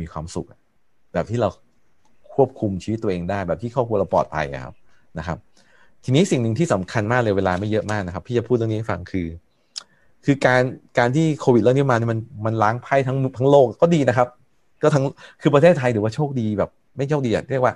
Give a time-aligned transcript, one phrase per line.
[0.00, 0.46] มีความสุข
[1.14, 1.48] แบบที่เรา
[2.34, 4.74] ควบคุมชีวิตตัวเองได้ แบบที่ครอบครัวเราปลอดภัยครับ
[5.18, 5.38] นะครับ
[6.04, 9.26] ทีนี้สิ่งหนึ่งที่สำคัญมากเลยเวลาไม่เยอะมากนะครับ พี่จะพูดเรื่องนี้ให้ฟังคือ
[10.24, 10.62] คือการ
[10.98, 14.28] การที่โควิดเรื่องนี้มาเนี่ยมันมันล้างไพ่ทั้งทั้งโลกก็ดีนะครับ
[14.82, 15.04] ก็ทั้ง
[15.40, 17.74] คือประเทศไทยถือว่าโชคดีแบบ ไม่โชคดีอะเรียกว่า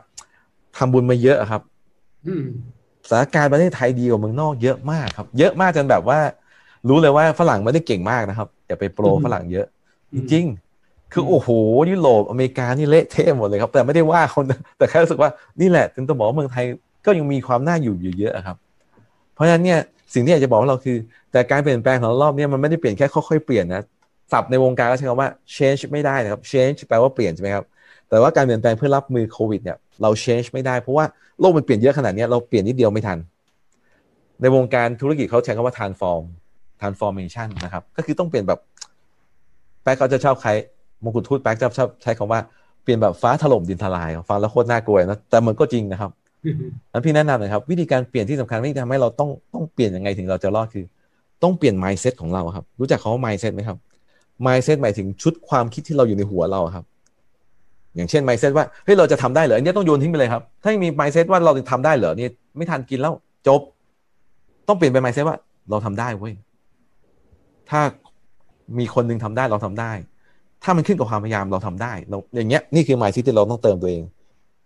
[0.77, 1.63] ทำบุญมาเยอะครับ
[2.27, 2.45] อืม
[3.09, 6.19] สถานการณ์ประเทศไทยดีกว่าเมืองนอกเยอะมากครับ เยอะมากจนแบบว่า
[6.89, 9.67] รู้เลยว่าฝรั่งไม่ได้เก่งมากนะครับอย่าไปโปรฝรั่งเยอะ
[10.15, 10.62] จริงๆ
[11.13, 11.49] คือโอ้โห
[11.91, 14.45] ยุโรปอเมริกานี่เละเทะหมดเลยครับ แต่ไม่ได้ว่าคน
[14.79, 15.31] แต่แค่รู้สึกว่า
[15.61, 16.65] นี่แหละถึงต้องบอกว่าเมืองไทย
[17.07, 18.57] ก็ยังมีความน่าอยู่อยู่เยอะครับ
[19.35, 19.79] เพราะฉะนั้นเนี่ย
[20.15, 20.97] สิ่งที่อยากจะบอกว่าเราคือ
[21.33, 23.83] แต่การเปลี่ยนแปลงของรอบนี้มันไม่ได้เปลี่ยนแค่ค่อยๆเปลี่ยนนะ
[24.33, 27.65] ศัพท์ในวงการก็ใช้คำว่า change ไม่ได้นะครับ change แปลว่าเปลี่ยนใช่ไหมครับ
[28.09, 31.05] แต่ว่าการเปลี่ยนแปลงเพื่อรับมือโควิดเนี่ยเรา change ไม่ได้เพราะว่า
[31.41, 33.19] โลกมันเปลี่ยนเยอะขนาดนี้เราเปลี่ยนนิดเดียวไม่ทัน
[34.41, 36.23] ในวงการธุรกิจเขาใช้คำว่า transform
[36.81, 38.61] transformation นะครับ ก็คือต้องเปลี่ยนแบบ
[39.83, 40.51] แป๊กเขาจะชอบใคร
[41.05, 42.41] มงกุฎทูตแป๊กจะชอบใช้คำว่า
[42.83, 46.11] เปลี่ยนแบบฟ้าถล่มดินทลายฟังแล้วโคตรน่ากลัวนะแต่มันก็จริงนะครับ
[46.93, 50.85] นั้นพี่แนะนำนะครับ วิธีการเปลี่ยนที่สำคัญที่ทำให้เราต้องต้องเปลี่ยนยังไงถึงเราจะรอดคือ
[51.43, 53.79] ต้องเปลี่ยน mindset ของเราครับ รู้จักคำว่า mindset ไหมครับ
[54.47, 56.85] mindset หมายถึงชุดความคิดที่เราอยู่ในหัวเราครับ
[57.97, 63.13] อย่างเช่น mindset ว่าเฮ้ยเราจะทำได้เหรออันนี้ต้องโยนทิ้งไปเลยครับ ถ้ามี mindset ว่าเราจะทำได้เหรอนี่ไม่ทันกินแล้ว
[63.47, 63.61] จบ
[64.69, 65.37] ต้องเปลี่ยนเป็น mindset ว่า
[65.71, 66.33] เราทำได้เว้ย
[67.71, 67.81] ถ้า
[68.79, 69.93] มีคนนึงทำได้เราทำได้
[70.65, 74.03] ถ้ามันขึ้นกับความพยายามเราทำได้เราอย่างเงี้ยนี่คือ mindset ที่เราต้องเติมตัวเอง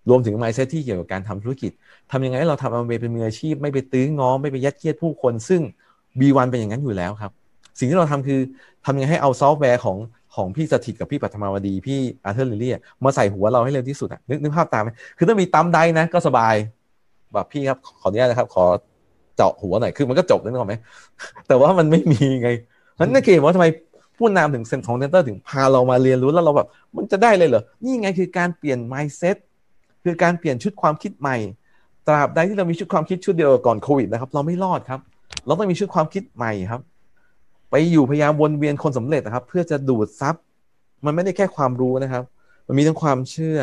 [0.09, 1.73] รวมถึง mindset ที่เกี่ยวกับการทำธุรกิจ
[2.11, 5.63] ทำยังไงให้เราทำอาเเป็นมืออาชีพ ไม่ไปตื้อง้อไม่ไปยัดเยียดผู้คน ซึ่ง
[6.21, 7.33] B1 เป็นอย่างนั้นอยู่แล้วครับ
[7.79, 8.41] สิ่งที่เราทำคือ
[8.85, 9.97] ทำยังไงให้เอาซอฟต์แวร์ของ
[10.35, 12.73] ของพี่สถิตกับพี่ปัทมาวดี พี่อาร์เธอร์ลิลี่
[13.05, 16.55] มาใส่หัวเราให้เร็วที่สุดอะนึกนึกภาพตามไหมคือถ้ามีตั้มได้นะก็สบาย
[17.33, 18.65] แบบพี่ครับขออนุญาตนะครับ ขอ
[19.37, 20.75] เจาะหัวหน่อยคือมันก็จบนึกออกไหม
[21.49, 22.51] แต่ว่ามันไม่มีไง
[22.99, 23.67] นั้นนั่นคือว่าทำไม
[24.19, 29.37] ผู้นำถึงเซนของเซนเตอร์ถึงพาเรามาเรียนรู้แล้วเราแบบมันจะได้เลยเหรอ นี่ไงคือการเปลี่ยน mindset
[30.05, 31.37] คือการเปลี่ยนชุดความคิดใหม่
[32.07, 35.01] ตราบใดที่เรามีชุดความคิดชุดเดียวก่อนโควิดนะครับ เราไม่รอดครับ
[35.47, 36.81] เราต้องมีชุดความคิดใหม่ครับ
[37.71, 40.35] ไปอยู่พยายามวนเวียนคนสำเร็จนะครับ เพื่อจะดูดซับ
[41.05, 42.25] มันไม่ได้แค่ความรู้นะครับ
[42.67, 43.59] มันมีทั้งความเชื่อ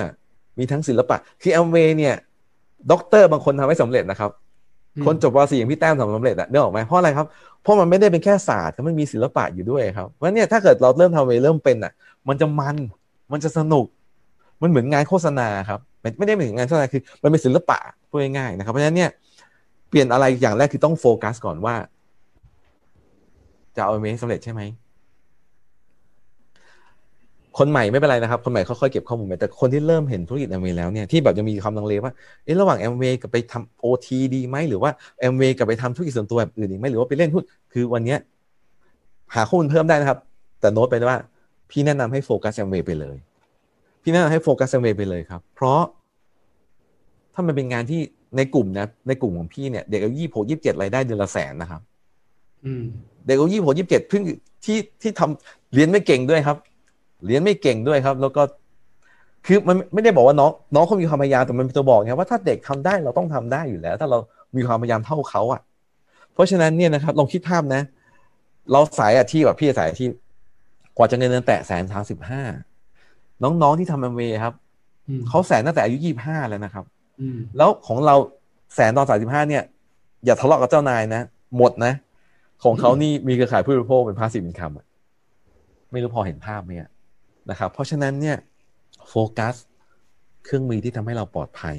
[0.59, 2.16] มีทั้งศิลปะ คือแอมเวย์เนี่ย
[2.91, 4.31] ด็อกเตอร์บางคนทำให้สำเร็จนะครับ
[5.05, 7.27] คนจบป .4 อย่างพี่แต้มทำสำเร็จอะเนื่องออกไหมเพราะอะไรครับ
[7.61, 11.93] เพราะมันไม่ได้เป็นแค่ศาสตร์มันมีศิลปะอยู่ด้วยครับเพราะเนี่ยถ้าเกิดเราเริ่มทำไปเริ่มเป็นอะ
[12.27, 12.77] มันจะมัน
[13.31, 13.85] มันจะสนุก
[14.61, 15.79] มันเหมือนงานโฆษณาครับ
[16.17, 17.77] ไม่ได้เหมือนงานโฆษณาคือมันเป็นศิลปะ
[18.09, 19.09] พูดง่ายๆนะครับ เพราะฉะนั้นเนี่ย
[19.89, 21.75] เปลี่ยนอะไรอย่างแรกคือต้องโฟกัสก่อนว่า
[23.75, 24.61] จะเอาเมสำเร็จใช่ไหม
[27.57, 32.13] คนใหม่ไม่เป็นไรนะครับ คนใหม่ค่อยๆเก็บข้อมูลไปแต่คนที่เริ่มเห็นธุรกิจแอมเวย์แล้วเนี่ยที่แบบยังมีความลังเลว่า
[32.45, 37.43] เอ๊ะระหว่างแอมเวย์กับไปทำ OT ดีไหมหรือว่าแอมเวย์กับไปทำธุรกิจส่วนตัวแบบอื่นอีกไหมหรือว่าไปเล่นหุ้น
[37.73, 38.19] คือวันเนี้ย
[39.35, 40.19] หาข้อมูลเพิ่มได้นะครับ
[40.61, 41.19] แต่โน้ตไปว่า
[41.71, 43.17] พี่แนะนำให้โฟกัสแอมเวย์ไปเลย
[44.01, 45.81] พี่แนะนำให้โฟกัสแอมเวย์ไปเลยครับ เพราะ
[47.33, 48.01] ถ้ามันเป็นงานที่
[48.37, 51.81] ในกลุ่มนะในกลุ่มของพี่เนี่ยเด็กอายุยี่หกยี่สิบเจ็ดรายได้เดือนละแสนนะครับ
[53.25, 54.23] เด็กอายุยี่หกยี่สิบเจ็ดเพิ่ง
[54.65, 56.57] ที่ที่ทำเรียนไม่เก่งด้วยครับ
[57.25, 58.44] เรียนไม่เก่งด้วยครับ แล้วก็
[59.45, 64.17] คือมันไม่ได้บอกว่าน้องน้องเขามีความพยายามแต่มันเป็นตัวบอกไงว่าถ้าเด็กทำได้เราต้องทำได้อยู่แล้ว ถ้าเรา
[64.56, 65.62] มีความพยายามเท่าเขาอะ
[66.33, 67.81] เพราะฉะนั้นเนี่ยนะครับลองคิดภาพนะ
[68.72, 70.12] เราสายอาชีพแบบพี่สายอาชีพ
[70.97, 72.44] กว่าจะเงินเดือนแตะแสนสามสิบห้า
[73.44, 74.53] น้องๆที่ทำแอมเวย์ครับ
[75.29, 76.85] เขาแสนตั้งแต่อายุยี่ห้าแล้วนะครับ
[77.57, 78.16] แล้วของเรา
[78.75, 79.63] แสนตอนสามสิบห้าเนี่ย
[80.25, 81.22] อย่าทะเลาะกับเจ้านายนะ
[81.57, 81.94] หมดนะ
[82.63, 84.71] ของเขานี่มีเครือข่ายผู้บริโภคเป็น passive income
[85.91, 86.72] ไม่รู้พอเห็นภาพไหม
[87.49, 88.37] นะครับ เพราะฉะนั้นเนี่ย
[89.09, 89.55] โฟกัส
[90.45, 91.77] เครื่องมือที่ทำให้เราปลอดภัย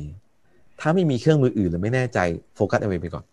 [0.80, 2.18] ถ้าไม่มีเครื่องมืออื่นหรือไม่แน่ใจ
[2.54, 3.24] โฟกัสเอเวไปก่อน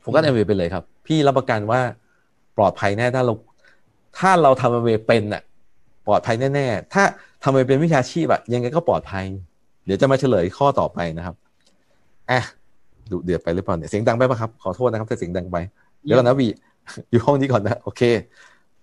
[0.00, 1.80] โฟกัสเอเวไปเลยครับ พี่รับประกันว่า
[2.56, 3.34] ปลอดภัยแน่ถ้าเรา
[4.18, 5.42] ถ้าเราทำเอเวเป็นอะ
[6.06, 7.02] ปลอดภัยแน่ๆ ถ้า
[7.42, 9.24] ทำเอเวเป็นวิชาชีพอะยังไงก็ปลอดภัย
[9.84, 11.34] เดี๋ยวจะมาเฉลยข้อต่อไปนะครับ
[12.30, 12.40] อะ
[13.10, 15.56] ดูเดือดไปหรือเปล่าเนี่ยเสียงดังไปปะครับขอโทษนะครับถ้าเสียงดังไป
[16.02, 16.48] เดี๋ยวก่อนนะวี
[17.10, 18.02] อยู่ห้องนี้ก่อนนะ โอเค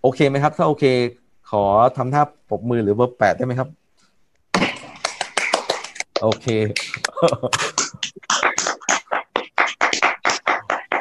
[0.01, 0.83] โอเคไหมครับ ถ้าโอเค
[1.57, 3.69] ขอทำท่าปรบมือหรือเบอร์แปดได้ไหมครับ
[6.21, 6.47] โอเค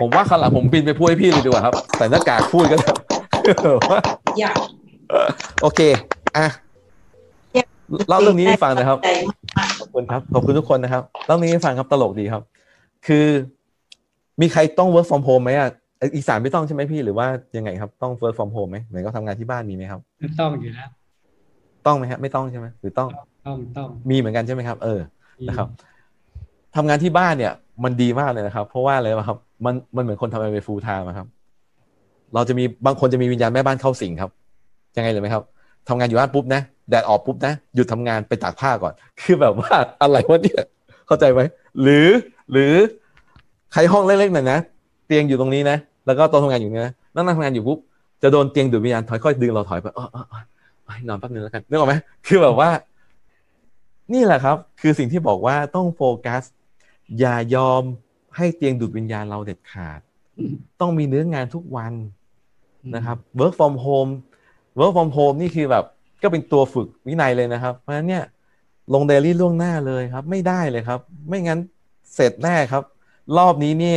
[0.00, 2.90] ผมว่าข้างหลังผมบินไปพูดให้พี่เลยดีกว่าครับ ใส่หน้ากากพูดก็ได้
[4.40, 4.56] อยาก
[5.62, 5.80] โอเค
[6.36, 6.46] อะ
[8.08, 8.98] เล่าเรื่องนี้ให้ฟังนะครับ
[9.80, 12.42] ขอบคุณครับ ขอบคุณทุกคนนะครับเล่าเรื่องนี้ให้ฟังครับตลกดีครับ
[13.06, 13.26] คือ
[14.40, 15.70] มีใครต้อง work from home ไหมอะ
[16.16, 17.26] อีสานไม่ต้องใช่ไหมพี่หรือว่า
[17.56, 20.00] ยังไงครับต้อง work from home ไหมเหมือนก็ทำงานที่บ้านมีไหมครับ
[20.40, 20.88] ต้องอยู่แล้ว
[21.86, 23.08] ต้องไหมครับไม่ต้องใช่ไหมหรือต้อง
[23.46, 25.00] ต้องต้องมีเหมือนกันใช่ไหมครับ เออ
[25.48, 25.68] นะครับ
[26.76, 27.52] ทำงานที่บ้านเนี่ย
[27.84, 31.26] มันดีมากเลยนะครับ เพราะว่าอะไรครับ มันมันเหมือนคนทำงานไป full time ครับ
[32.34, 34.30] เราจะมีบางคนจะมีวิญญาณแม่บ้านเข้าสิงครับ
[34.96, 35.42] ยังไงเลยไหมครับ
[35.88, 36.60] ทำงานอยู่บ้านปุ๊บนะ
[36.90, 40.62] แดดออกปุ๊บนะหยุดทำงานไปตากผ้าก่อน คือแบบว่าอะไรวะเนี่ย
[41.06, 41.40] เข้าใจไหม
[41.82, 42.08] หรือ
[42.52, 42.72] หรือ
[43.72, 44.58] ใครห้องเล็กๆหน่อยนะ
[45.06, 45.76] เตียงอยู่ตรงนี้นะ
[46.06, 47.78] แล้วก็โต๊ะทำงานอยู่นี่นะนั่งนั่งทำงานอยู่ปุ๊บ
[48.22, 50.42] จะโดนเตียงดูดวิญญาณถอยค่อยดึงเราถอยไปเออเออเออ
[51.08, 51.94] นอนแป๊บนึงแล้วกันนึกออกไหม
[52.26, 52.70] คือแบบว่า
[54.12, 56.42] นี่แหละครับ คือสิ่งที่บอกว่าต้องโฟกัส
[57.18, 57.82] อย่ายอม
[58.36, 60.00] ให้เตียงดูดวิญญาณเราเด็ดขาด
[60.80, 61.92] ต้องมีเนื้องานทุกวัน
[62.94, 64.10] นะครับ work from home
[64.78, 65.84] work from home นี่คือแบบ
[66.22, 68.24] ก็เป็นตัวฝึกวินัยเลยนะครับ เพราะฉะนั้นเนี่ย
[68.94, 71.58] ลงเดลี่ล่วงหน้าเลยครับ ไม่ได้เลยครับ ไม่งั้น
[72.14, 72.82] เสร็จแน่ครับ
[73.38, 73.96] รอบนี้นี่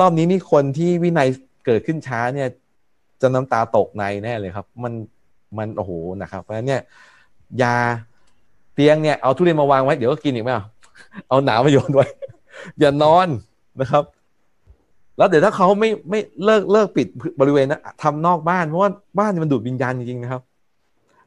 [0.00, 1.28] รอบนี้นี่คนที่วินัย
[1.66, 2.48] เกิดขึ้นช้าเนี่ย
[3.20, 4.92] จะน้ำตาตกในแน่เลยครับ มัน
[5.58, 6.80] มันโอ้โหนะครับ เพราะฉะนั้นเนี่ย
[7.62, 7.76] ยา
[8.74, 10.50] เตียงเนี่ยเอาทุเรียนมาวางไว้เดี๋ยวก็กินอีกไหม
[11.28, 12.06] เอาหนาวมาโยนไว้
[12.78, 13.28] อย่านอน
[13.80, 14.04] นะครับ
[15.18, 17.06] แล้วเดี๋ยวถ้าเขาไม่ไม่เลิกเลิกปิด
[17.40, 20.42] บริเวณนะทำนอกบ้านเพราะว่าบ้านมันดูดวิญญาณจริงๆนะครับ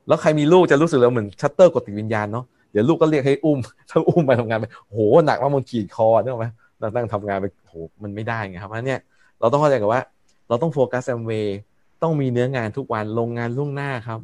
[0.07, 3.59] แล้วใครมีลูกจะรู้สึกแล้วเหมือนชัตเตอร์กดติดวิญญาณเนาะเดี๋ยวลูกก็เรียกให้อุ้ม
[3.91, 6.47] ทั้งอุ้มไปทำงานไปโหหนักมากมันขีดคอนึกออกไหม
[6.95, 8.99] นั่งทำงานไป โหมันไม่ได้ไงครับเพราะเนี่ย
[9.39, 10.01] เราต้องเข้าใจกันว่า
[10.49, 11.57] เราต้องโฟกัสแอมเวย์
[12.01, 14.19] ต้องมีเนื้องานทุกวันลงงานล่วงหน้าครับ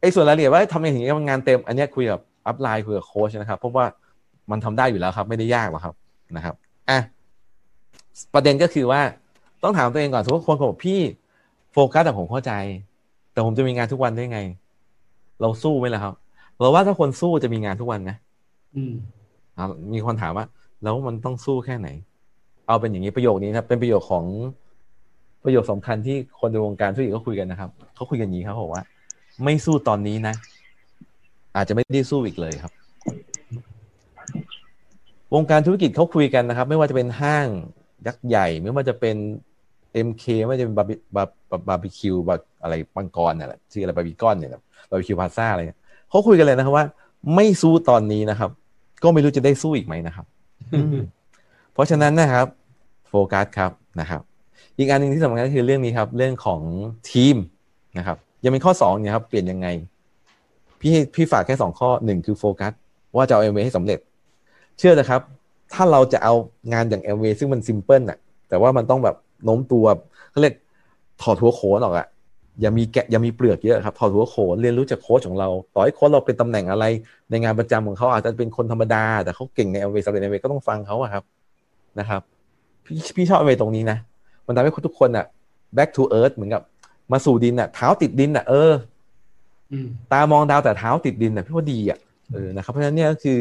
[0.00, 3.86] ไอ้ส่วนรายละเอียดว่าทำอย่างนี้มันงานเต็ม อันนี้คุยกับอัพไลน์คุยกับโค้ชนะครับเพราะว่า
[4.50, 5.94] มันทำได้อยู่แล้วครับ ไม่ได้ยากหรอกครับ
[6.36, 6.54] นะครับ
[6.90, 6.98] อะ
[8.34, 9.00] ประเด็นก็คือว่า
[9.62, 11.00] ต้องถามตัวเองก่อนสมมติคนบอกพี่
[11.72, 12.52] โฟกัสแต่ผมเข้าใจ
[13.32, 14.40] แต่ผมจะมีงานทุกวันได้ไง
[15.40, 16.14] เราสู้ไหมล่ะครับ
[16.58, 18.16] เราว่าถ้าคนสู้จะมีงานทุกวันนะ
[18.76, 18.92] อืม
[19.94, 20.46] มีคนถามว่า
[20.82, 21.88] แล้วมันต้องสู้แค่ไหน
[22.70, 24.24] เอาเป็นอย่างนี้ประโยคนี้นะเป็นประโยคของ
[25.44, 28.82] ประโยคสำคัญที่คนในวงการธุรกิจก็คุยกันนะครับเขาคุยกันอย่างนี้ครับบอกว่า
[29.44, 30.34] ไม่สู้ตอนนี้นะ
[31.56, 32.72] อาจจะไม่ได้สู้อีกเลยครับ
[35.34, 37.46] วงการธุรกิจเขาคุยกันนะครับ ไม่ว่าจะเป็นห้าง
[38.06, 39.16] ยักษ์ใหญ่ ไม่ว่าจะเป็น
[40.06, 44.50] MK ไม่ว่าจะเป็นบาร์บีบาร์บาร์บีคิวบาอะไรมังกรเนี่ยแหละชื่ออะไรบาร์บีกอนเนี่ย
[44.90, 45.62] บาร์บีคิวพลาซ่าอะไร
[46.10, 46.86] เขาคุยกันเลยนะครับว่า
[47.34, 48.50] ไม่สู้ตอนนี้นะครับ
[49.02, 50.26] ก็ไม่รู้จะได้สู้อีกไหมนะครับ
[51.72, 52.46] เพราะฉะนั้นนะครับ
[53.10, 54.20] โฟกัสครับนะครับ
[54.78, 56.60] อีกอันหนึ่งที่สำคัญก็คือเรื่องนี้ครับเรื่องของ
[57.10, 57.36] ทีม
[57.98, 59.68] นะครับยังเป็นข้อสองเนี่ยครับเปลี่ยนยังไง
[60.80, 62.72] พี่พี่ฝากแค่สองข้อหนึ่งคือโฟกัส
[63.16, 63.98] ว่าจะเอาเอ็มวให้สำเร็จ
[64.78, 65.20] เชื่อนะครับ
[65.72, 66.34] ถ้าเราจะเอา
[66.72, 68.18] งานอย่างเอ็มวซึ่งมัน simple น่ะ
[68.48, 69.84] แต่ว่ามันต้องแบบโน้มตัว
[70.30, 70.54] เขาเรียก
[71.22, 72.06] ถอดหัวโขนออกอะ
[72.60, 76.84] อย่ามีแกะอย่ามีเปลือกเยอะครับถอดหัวโขนเรียนรู้จากโค้ชของเรา ต่อให้โค้ชเราเป็นตำแหน่งอะไร
[77.30, 81.24] ในงานประจำของเขาอาจจะเป็นคนธรรมดา แต่เขาเก่งในเอเวสำเร็จเอเวก็ต้องฟังเขาอะครับ
[81.98, 82.22] นะครับ
[82.90, 83.98] พี่พี่ชอบเอเวตรงนี้นะ
[84.46, 85.26] มันทำให้ทุกคนอะ
[85.76, 86.62] back to earth เหมือนกับ
[87.12, 88.72] มาสู่ดินอะเท้าติดดินอะเออ
[90.12, 91.98] ตามองดาวแต่เท้าติดดินอะพี่ว่าดีอะ
[92.32, 93.40] เออนะครับเพราะฉะนั้นเนี่ยก็คือ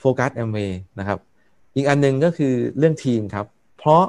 [0.00, 0.58] โฟกัสแอมเว
[0.98, 1.18] นะครับ
[1.74, 3.46] อีกอันหนึ่งก็คือเรื่องทีมครับ
[3.78, 4.02] เพราะ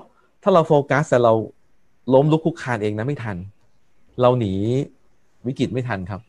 [0.43, 1.33] ถ้าเราโฟกัสแต่เรา
[2.13, 3.37] ล้มลุกคุกคานเองนะไม่ทัน
[4.21, 4.53] เราหนี
[5.47, 6.21] วิกฤตไม่ทันครับ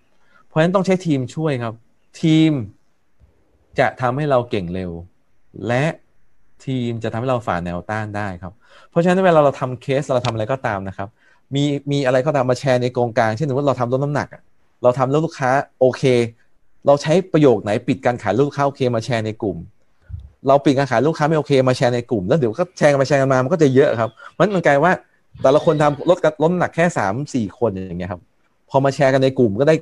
[0.47, 1.75] เพราะฉะนั้นต้องใช้ทีมช่วยครับ
[2.23, 2.53] ทีม
[3.79, 4.91] จะทำให้เราเก่งเร็ว
[5.67, 5.85] และ
[6.67, 8.53] ทีมจะทำให้เราฝ่าแนวต้านได้ครับ
[8.91, 11.09] เพราะฉะนั้นเวลาเราทำเคสเราทำอะไรก็ตามนะครับ
[11.55, 14.29] มีมีอะไรก็ตามมาแชร์ในกองกลางเช่นสมมติเราทำลดน้ำหนัก
[14.83, 15.51] เราทำแล้วลูกค้า
[15.81, 16.03] โอเค
[16.87, 19.57] เราใช้ประโยคไหนปิดการขายลูกค้าโอเคมาแชร์ในกลุ่ม
[20.49, 24.95] เราปิดการขายลูกค้าไม่โอเคมาแชร์ในกลุ่ม แล้วเดี๋ยวก็แชร์กันมาแชร์กันมามันก็จะเยอะครับมันมันกลายว่า
[25.43, 28.21] แต่ละคนทำลดลดน้ำหนักแค่สามสี่คนอย่างเงี้ยครับ
[28.71, 29.75] พอมาแชร์กันในกลุ่มก็ได้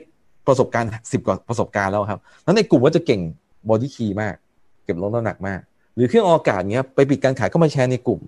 [0.46, 3.20] ประสบการณ์สิบกว่าประสบการณ์แล้วครับนั้นในกลุ่มก็จะเก่ง
[3.68, 4.34] BodyKey มาก
[4.84, 5.60] เก็บลดน้ำหนักมาก
[6.00, 8.20] หรือเครื่องกรองอากาศเงี้ยไปปิดการขายก็มาแชร์ในกลุ่ม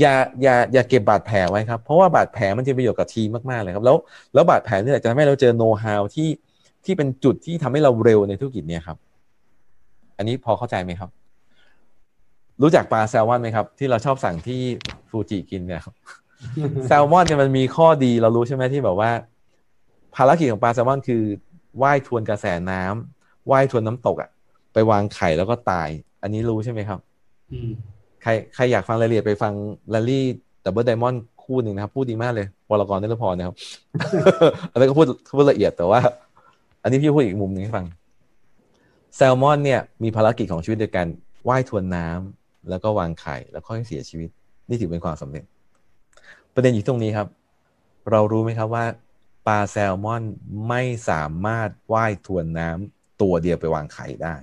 [0.00, 3.96] อย่าอย่าอย่าเก็บบาดแผลไว้ครับ เพราะว่าบาดแผลมันจะประโยชน์กับทีมมากๆเลยครับ แล้ว
[4.34, 6.28] แล้วบาดแผลนี่แหละจะทำให้เราเจอโน้ตฮาวที่
[6.84, 8.98] ที่เป็นจุดที่ทำให้เราเร็วในธุรกิจเนี่ยครับ
[10.16, 11.10] อันนี้พอเข้าใจไหมครับ
[12.62, 14.60] รู้จักปลาแซลมอนไหมครับ ที่เราชอบสั่งที่
[15.10, 15.94] ฟูจิกินเนี่ยครับ
[16.86, 19.10] แซลมอนเนี่ยมันมีข้อดีเรารู้ใช่ไหมที่แบบว่า
[20.16, 21.22] ภารกิจของปลาแซลมอนคือ
[21.82, 24.30] ว่ายทวนกระแสน้ำว่ายทวนน้ำตกอะ่ะ
[24.72, 25.88] ไปวางไข่แล้วก็ตาย
[26.22, 26.98] อันนี้รู้ใช่ไหมครับ
[28.22, 29.52] ใครใครอยากฟังรายละเอียดไปฟัง
[29.94, 30.24] ลารี่
[30.64, 33.54] ดับเบิลไดมอนด์คู่หนึ่งนะครับ พูดดีมากเลยวรกรได้พอนะครับ
[34.72, 35.06] อันนี้ก็พูด
[35.36, 36.00] พูดละเอียดแต่ว่า
[36.82, 37.86] อันนี้พี่พูดอีกมุมหนึ่งให้ฟัง
[39.16, 41.06] แซลมอนเนี่ยมีภารกิจของชีวิตโดยการ
[41.48, 44.30] ว่ายทวนน้ำแล้วก็วางไข่แล้วค่อยเสียชีวิต
[44.68, 45.44] นี่ถือเป็นความสำเร็จ
[46.54, 47.28] ประเด็นอยู่ตรงนี้ครับ
[48.10, 48.84] เรารู้ไหมครับว่า
[49.46, 50.22] ปลาแซลมอน
[50.68, 54.36] ไม่สามารถว่ายทวนน้ำตัวเดียวไปวางไข่ได้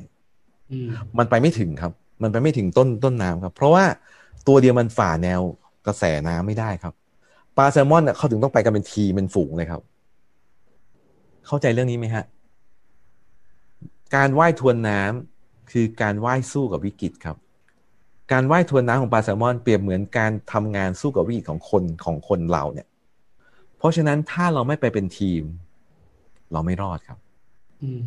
[1.17, 1.91] มันไปไม่ถึงครับ
[2.23, 3.85] มันไปไม่ถึงต้นต้นน้ำครับ เพราะว่า
[4.47, 5.41] ตัวเดียวมันฝ่าแนว
[5.87, 6.93] กระแสน้ำไม่ได้ครับ
[7.57, 9.81] ปลาแซลมอนเขาถึงต้องไปกันเป็นทีเป็นฝูงเลยครับ
[11.47, 12.25] เข้าใจเรื่องนี้ไหมฮะ
[14.15, 17.37] การว่ายทวนน้ำคือการว่ายสู้กับวิกฤตครับ
[18.31, 22.87] การว่ายทวนน้ำของปลาแซลมอนเปรียบเหมือนการทำงานสู้กับวิกฤตของคนของคนเราเนี่ย
[23.77, 25.43] เพราะฉะนั้นถ้าเราไม่ไปเป็นทีม
[26.53, 27.17] เราไม่รอดครับ
[27.83, 28.01] อืม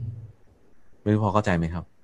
[1.02, 1.97] ไม่รู้พอเข้าใจไหมครับสุดยอด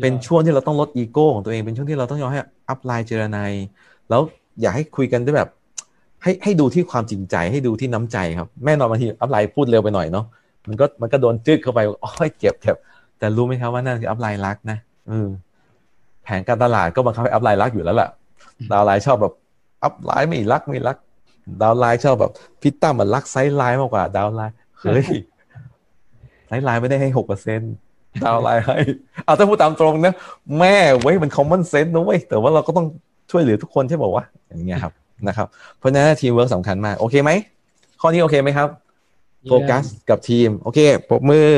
[0.00, 3.52] เป็นช่วงที่เราต้องลดอีโก้ของตัวเองเป็นช่วงที่เราต้องยอมให้ upline เจียระไน
[4.10, 4.20] แล้ว
[4.60, 5.50] อยากให้คุยกันด้วยแบบ
[6.22, 10.24] ให้ให้ดูที่ความจริงใจให้ดูที่น้ำใจครับแน่นอนบางที upline พูดเร็วไปหน่อยเนาะ
[10.68, 12.76] มันก็มันก็โดนจึกเข้าไปโอ้ยเจ็บเจ็บ
[13.18, 15.28] แต่รู้ไหมครับว่านั่นคือ upline รักนะเออ
[16.24, 18.10] แผนการตลาดก็บังคับให้ upline รักอยู่แล้วแหละ
[18.72, 19.34] downline ชอบแบบ
[19.84, 20.96] upline ไม่รักไม่รัก
[21.62, 25.04] downline ชอบแบบพี่ตั้มมันรัก sideline มากกว่า downline เฮ้ย
[26.46, 27.60] sideline ไม่ได้ให้หกเปอร์เซ็น
[28.24, 28.76] downline ให้
[29.24, 30.14] เอาถ้าพูดตามตรงนะ
[30.58, 32.86] แม่เว้ยมัน common sense นะเว้ยแต่ว่าเราก็ต้อง
[33.30, 34.92] ช่วยเหลือทุกคนใช่ป่าวะอย่างเงี้ยครับ
[35.28, 35.46] นะครับ
[35.78, 37.30] เพราะฉะนั้นทีมเวิร์กสำคัญมาก โอเคไหม
[38.00, 38.68] ข้อนี้โอเคไหมครับ
[39.48, 40.78] โฟกัสกับทีม โอเค
[41.08, 41.50] ปรบมือ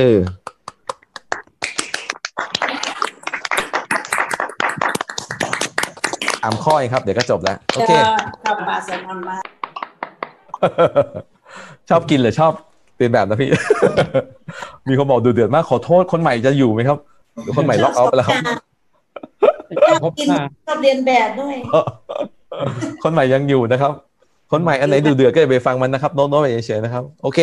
[6.43, 7.93] สามข้อเองครับ เดี๋ยวก็จบแล้ว โอเค
[8.45, 9.43] ชอบปลาแซลมอนมาก
[11.89, 12.53] ชอบกินหรือชอบ
[12.97, 13.51] เป็นแบบนะพี่
[14.89, 16.99] มีคนบอกดูเดือดมากขอโทษคนใหม่จะอยู่ไหมครับ
[17.43, 18.37] หรือคนใหม่ log out ไปแล้วครับ
[20.03, 20.29] ชอบกิน
[20.67, 21.57] ชอบเรียนแบบด้วย
[23.03, 23.93] คนใหม่ยังอยู่นะครับ
[24.53, 27.39] คนใหม่อันไหนดูเดือดก็อย่าไปฟังมันนะครับ โน้ตๆไปเฉยๆนะครับ โอเค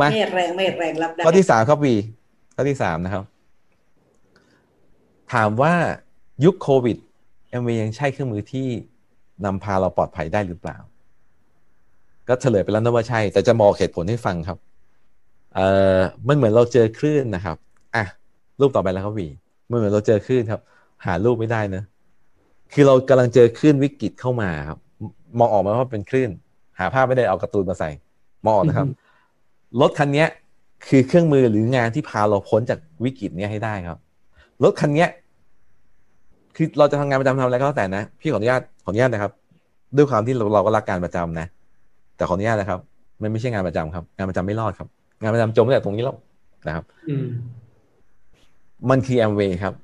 [0.00, 1.94] มาไม่แรงไม่แรงรับได้ข้อที่สามครับวี
[2.54, 3.24] ข้อที่สามนะครับ
[5.32, 5.74] ถามว่า
[6.44, 6.96] ยุคโควิด
[7.50, 8.66] เอ็มยังใช่เครื่องมือที่
[9.44, 10.76] นำพาเราปลอดภัยได้หรือเปล่า
[12.28, 14.58] ก็เฉลยไปแล้วนะว่าใช่ แต่จะมองเหตุผลให้ฟังครับ
[15.54, 17.56] เอ่อมันเหมือนเราเจอคลื่นนะครับ
[17.96, 18.04] อะ
[18.60, 19.28] รูปต่อไปแล้วครับวี
[19.70, 20.60] มันเหมือนเราเจอคลื่นครับ
[21.06, 21.82] หารูปไม่ได้นะ
[22.72, 24.78] คือเรากำลังเจอคลื่นวิกฤตเข้ามาครับ
[25.38, 26.30] มองออกมาว่าเป็นคลื่น
[26.78, 27.90] หาภาพไม่ได้เอาการ์ตูนมาใส่
[28.44, 28.86] มองออกนะครับ
[29.80, 30.28] รถคันเนี้ย
[30.88, 33.98] คือเครื่องมือหรืองานที่พาเราพ้นจากวิกฤตเนี้ยให้ได้ครับ
[34.64, 35.08] รถคันเนี้ย
[36.56, 39.32] คือเราจะทำงานประจำทำอะไรก็แล้วแต่นะพี่ขออนุญาตขออนุญาตนะครับ
[39.96, 41.46] ด้วยความที่เราเราก็รักการประจำนะ
[42.16, 42.80] แต่ขออนุญาตนะครับ
[43.22, 44.88] มันไม่ใช่งานประจำครับ งานประจำไม่รอดครับ
[45.20, 46.16] งานประจำจมตั้งแต่ตรงนี้แล้ว
[46.66, 47.26] นะครับอืม
[48.90, 49.74] มันคือแอมเวย์ครับ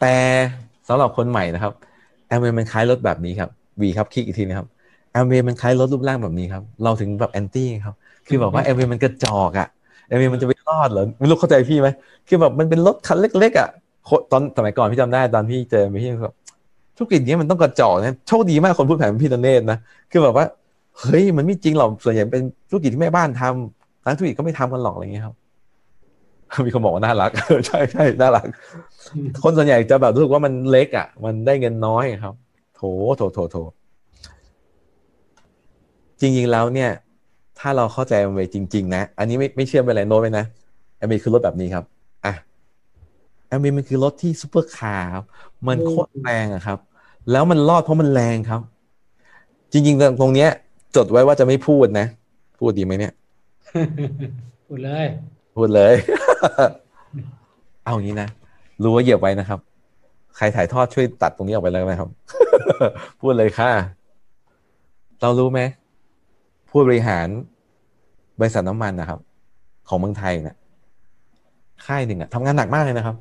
[0.00, 0.14] แต่
[0.88, 1.72] สำหรับคนใหม่นะครับ
[2.28, 4.66] แอมเวย์มันคล้ายรถแบบนี้ครับวีครับคลิกอีกทีนะครับ
[5.12, 7.94] แอมเวย์มันคล้ายรถรูปร่างแบบนี้ครับ เราถึงแบบ anti ครับ
[8.26, 9.68] คือแบบว่าแอมเวย์มันกระจอกอะ
[10.08, 11.88] แอมเวย์มันจะไปรอดเหรอไม่รู้เข้าใจพี่ไหม
[12.28, 13.68] คือแบบมันเป็นรถคันเล็กๆอะ
[14.06, 16.34] โคตอนสมัยก่อนพี่จำได้ตอนพี่เจอพี่แบบ
[16.96, 19.78] ธุรกิจนี้มันต้องกระจอกนะโชคดีมากคนพูดแผนพี่ตนเนตนะ
[20.10, 20.44] คือแบบว่า
[21.00, 23.50] เฮ้ยมันไม่จริงหรอกส่วนใหญ่เป็นธุรกิจที่แม่บ้านทำ
[24.10, 25.36] นักธุรกิจก็ไม่ทำกันหรอกอะไรอย่างเงี้ยครับ
[26.66, 27.30] มีคนบอกว่าน่ารัก
[27.66, 28.46] ใช่ใช่น่ารัก
[29.42, 32.34] คนส่วนใหญ่จะแบบรู้สึกว่ามันเล็กอะ มันได้เงินน้อยครับ
[32.76, 32.80] โถ
[33.16, 33.56] โถโถโถ
[36.20, 36.90] จริงๆแล้วเนี่ย
[37.58, 40.44] ถ้าเราเข้าใจมันไปจริง ๆ นะ อันนี้ไม่ไม่เชื่อไปอะไรโน้ตไปนะ
[40.96, 41.84] แอมเวย์คือรถแบบนี้ครับ
[42.26, 42.34] อะ
[43.48, 45.10] แอมเวย์มันคือรถที่ซูเปอร์คาร์
[45.68, 46.78] มันโคตรแรงอะครับ
[47.30, 48.60] แล้วมันรอดเพราะมันแรงครับ
[49.72, 50.50] จริง ๆ ตรงเนี้ย
[50.96, 52.06] จดไว้ว่าจะไม่พูดนะ
[52.58, 53.12] พูดดีไหมเนี่ย
[54.66, 55.06] พูดเลย
[55.56, 55.94] พูดเลย
[57.84, 58.28] เอางี้นะ
[58.82, 59.60] รู้ว่าเหยียบไว้นะครับ
[60.36, 62.10] ใครถ่ายทอดช่วยตัดตรงนี้ออกไปเลยนะครับ
[63.20, 63.70] พูดเลยค่ะ
[65.20, 65.60] เรารู้ไหม
[66.68, 67.28] ผู้บริหาร
[68.40, 69.18] บริษัทน้ำมันนะครับ
[69.88, 70.56] ของเมืองไทยเนี่ย
[71.86, 73.16] ค่ายหนึ่งอะทำงานหนักมากเลยนะครับ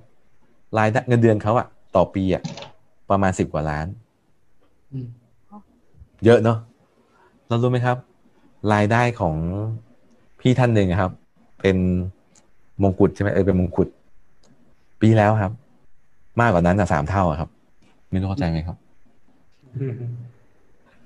[0.78, 2.44] รายได้เงินเดือนเขาอะต่อปีอะ
[3.10, 3.88] ประมาณสิบกว่าล้าน
[4.92, 5.08] อืม
[6.26, 6.58] เยอะเนาะ
[7.48, 7.98] เรารู้ไหมครับ
[8.74, 9.36] รายได้ของ
[10.42, 11.12] พี่ท่านหนึ่งครับ
[11.62, 11.78] เป็น
[12.84, 13.88] มงกุฎใช่ไหมเออเป็นมงกุฎ
[15.02, 15.52] ปีแล้วครับ
[16.40, 17.50] มากกว่านั้นอะสามเท่าครับ
[18.12, 18.78] ไม่รู้เข้าใจไหมครับ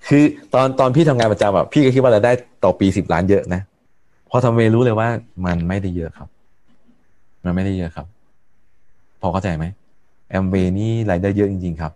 [0.07, 0.23] คือ
[0.53, 2.31] ตอนตอนพี่ทำงานประจำแบบพี่ก็คิดว่าเราได้
[2.63, 3.61] ต่อปีสิบล้านเยอะนะ
[4.29, 5.09] พอทำเวรู้เลยว่า
[5.45, 6.29] มันไม่ได้เยอะครับ
[7.45, 8.07] มันไม่ได้เยอะครับ
[9.21, 9.65] พอเข้าใจไหม
[10.29, 11.91] แอมเวนี่รายได้เยอะจริง ๆ ครับ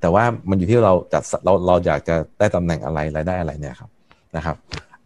[0.00, 3.90] แต่ว่ามันอยู่ที่เราจัดเราเราอยากจะได้ตำแหน่งอะไรรายได้อะไรเนี่ยครับ
[4.36, 4.56] นะครับ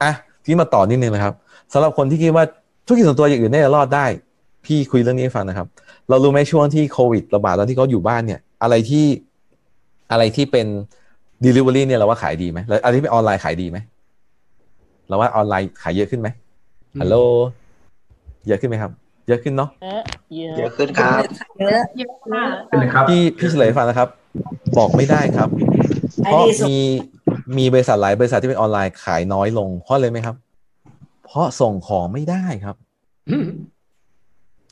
[0.03, 0.13] อะ
[0.45, 1.35] ที่มาต่อนิดนึงนะครับ
[1.73, 2.45] สำหรับคนที่คิดว่า
[2.87, 4.07] ธุรกิจส่วนตัวอย่างอื่นน่าจะรอดได้
[4.65, 5.67] พี่คุยเรื่องนี้ให้ฟังนะครับ
[6.09, 9.07] เรารู้ไหมช่วงที่โควิดระบาดตอนที่เขาอยู่บ้านเนี่ย อะไรที่
[10.11, 10.67] อะไรที่เป็น
[11.45, 13.79] delivery เนี่ยเราว่าขายดีไหมแล้วอะไรที่เป็นออนไลน์ขายดีไหม
[15.09, 16.29] เราว่าออนไลน์ขายเยอะขึ้นไหม
[17.01, 17.17] ฮัลโหล
[18.49, 18.91] เยอะขึ้นไหมครับ
[19.29, 20.03] เยอะขึ้นเนาะเยอะ
[20.37, 21.23] เยอะเยอะขึ้นครับ
[21.61, 24.09] เยอะเยอะมากขึ้นเลยครับพี่พี่เฉลยให้ฟังนะครับ
[24.79, 25.49] บอกไม่ได้ครับ
[26.25, 26.79] ไอ้เพราะนี่ส่งมี
[27.59, 30.37] มีบริษัทหลายบริษัทที่เป็นออนไลน์ขายน้อยลง เพราะอะไรไหมครับ
[31.25, 32.77] เพราะส่งของไม่ได้ครับ
[33.31, 33.47] อืม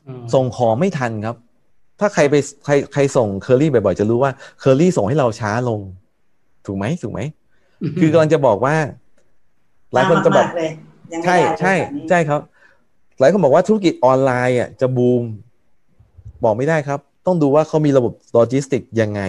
[0.07, 1.37] อืมส่งของไม่ทันครับ
[2.01, 2.35] ถ้าใครไป
[2.65, 5.81] ใครใครส่งเคอรี่บ่อยๆจะรู้ว่าเคอรี่ส่งให้เราช้าลง
[6.67, 7.21] ถูกไหมถูกไหม
[8.01, 8.77] คือกำลังจะบอกว่า
[9.93, 10.71] หลายคนจะแบบมากๆเลย
[11.13, 12.41] ยังไม่ใช่ได้ใช่แบบนี้ใช่ครับ
[13.21, 15.23] หลายคนบอกว่าธุรกิจออนไลน์อะจะบูม
[16.45, 19.23] บอกไม่ได้ครับ ต้องดูว่าเขามีระบบโลจิสติกยังไง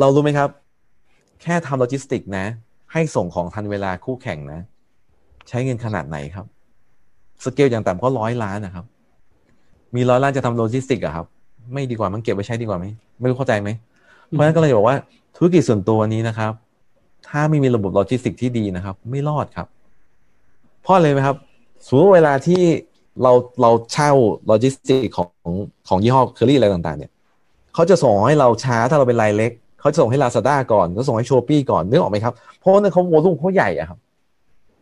[0.00, 0.48] เรารู้ไหมครับ
[1.44, 2.44] แค่ทำโลจิสติกนะ
[2.92, 4.60] ให้ส่งของทันเวลาคู่แข่งนะ
[5.48, 6.46] ใช้เงินขนาดไหนครับ
[7.44, 8.84] สเกลอย่างต่ำก็ร้อยล้านนะครับ
[9.94, 11.26] มีร้อยล้านจะทำโลจิสติกอะครับ
[11.72, 12.86] ไม่ดีกว่ามันเก็บไว้ใช้ดีกว่าไหม
[13.20, 13.68] ไม่รู้เข้าใจไหม
[14.28, 14.96] เพราะฉะนั้นก็เลยบอกว่า
[15.36, 16.52] ธุรกิจส่วนตัวนี้นะครับ
[17.28, 19.66] ถ้าไม่มีระบบโลจิสติกที่ดีนะครับ ไม่รอดครับ
[20.82, 21.36] เพราะอะไรไหมครับ
[21.86, 22.62] สมมติเวลาที่
[23.22, 24.10] เราเราเช่า
[24.46, 25.28] โลจิสติกของ
[25.88, 27.10] ของยี่ห้อเคอรี่อะไรต่าง ๆ เนี่ย
[27.74, 29.52] เขาจะส่งให้เราช้าถ้าเราเป็นรายเล็ก
[29.84, 33.98] เขาจะส่งให้ลาซาด้าก่อนก็ส่งให้ช้อปปี้ก่อนนึกออกไหมครับเพราะว่าเขา volume เขาใหญ่อะครับ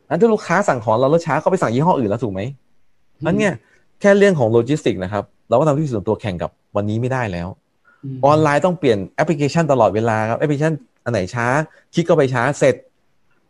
[0.09, 2.41] อันถ้าลูกค้าสั่งของเราแล้วช้าเขาไปสั่งยี่ห้ออื่นแล้วถูกไหม
[3.27, 3.53] อันเนี้ย
[4.01, 7.49] แค่เรื่องของโลจิสติกนะครับ เราก็ทำที่ส่วนตัวแข่งกับวันนี้ไม่ได้แล้ว
[8.23, 11.47] มออนไลน์ต้องเปลี่ยนแอปพลิเคชันตลอดเวลาครับแอปพลิเคชันอันไหนช้า
[11.95, 12.75] คลิกก็ไปช้าเสร็จ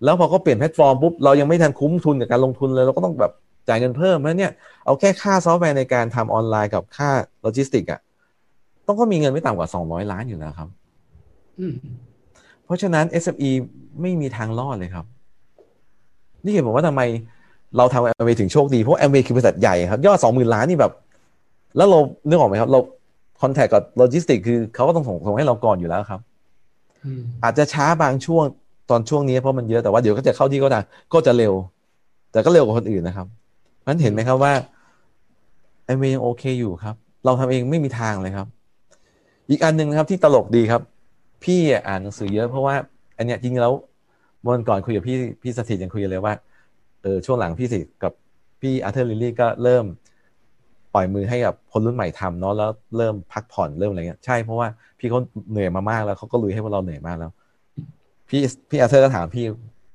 [0.05, 3.33] แล้วพอเขาเปลี่ยนแพลตฟอร์มปุ๊บเรายังไม่ทันคุ้มทุนกับการลงทุนเลยเราก็ต้องแบบ
[3.69, 4.53] จ่ายเงินเพิ่มแล้วเนี่ย
[4.85, 7.11] เอาแค่ค่าซอฟต์แวร์ในการทำออนไลน์กับค่า
[7.43, 8.01] โลจิสติกอะ
[8.87, 10.82] ต้องก็มีเงินไม่ต่ำกว่า 200 ล้านอยู่แล้วครับอืม
[12.65, 13.51] เพราะฉะนั้น SME
[14.01, 15.05] ไม่มีทางรอดเลยครับ
[16.45, 17.03] นี่เห็นผมว่าทำไม
[17.77, 20.93] เราทำแอมเวถึงโชคดี เพราะแอมเวคือบริษัทใหญ่ครับ ยอดสองหมื่นล้านนี่แบบ
[21.77, 22.79] แล้วเรานึกออกไหมครับ เรา
[23.41, 26.21] คอนแทคกับโลจิสติกคือเขาก็ต้องส่งส่งให้เราก่อนอยู่แล้วครับ
[27.05, 28.45] อืมอาจจะช้าบางช่วง
[28.91, 30.81] ตอนช่วงนี้เพราะมันเยอะแต่ว่าเดี๋ยวก็จะเข้าที่ก็ได้
[31.13, 31.53] ก็จะเร็ว
[32.33, 33.27] แต่ก็เร็วกว่าคนอื่นนะครับ
[33.87, 34.53] นั้นเห็นไหมครับว่า
[35.85, 36.95] ไอเมย์ยังโอเคอยู่ครับ
[37.25, 38.47] เราทำเองไม่มีทางเลยครับ
[39.51, 40.83] อีกอันหนึ่งนะครับที่ตลกดีครับ
[41.45, 42.75] พี่อ่านหนังสือเยอะเพราะว่า
[43.19, 43.73] อันเนี้ยจริงๆแล้ว
[44.47, 46.35] วันก่อนคุยกับพี่พี่สถิตยังคุยกันเลยว่า
[47.03, 48.13] เออช่วงหลังพี่สิกับ
[48.61, 49.85] พี่อาร์เธอร์ลิลลี่ก็เริ่ม
[50.95, 54.69] ปล่อยมือให้กับคนรุ่นใหม่ทำเนาะแล้วเริ่มพักผ่อนเริ่มอะไรเงี้ยใช่เพราะว่า
[54.99, 55.19] พี่เขา
[55.51, 57.31] เหนื่อยมามากแล้วเขาก็ลุยให้พวกเราเหนื่อยมากแล้ว
[58.29, 59.45] พี่พี่อาเธอร์ก็ถามพี่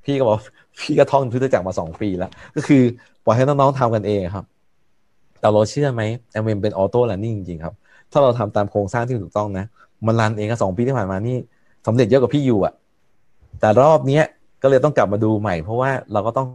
[0.05, 0.37] พี่ก็บอก
[0.81, 2.83] พี่ก็ท่องพุทธจักรมาสองปีแล้ว ก็คือ
[3.25, 4.45] ปล่อยให้น้องๆทำกันเองครับ
[5.39, 6.01] แต่เราเชื่อไหม
[6.31, 7.75] แอมเมเป็นออโต้ r นนิ่งจริงๆครับ
[8.11, 9.65] ถ้าเราทำตามโครงสร้างที่ถูกต้องนะ
[10.05, 11.37] มันรันเองก็สองปีที่ผ่านมานี่
[11.87, 12.73] สำเร็จเยอะกว่าพี่อยู่อะ
[13.59, 14.23] แต่รอบเนี้ย
[14.63, 16.47] ก็เลยต้องกลับมาดูใหม่ เพราะว่าเราก็ต้อง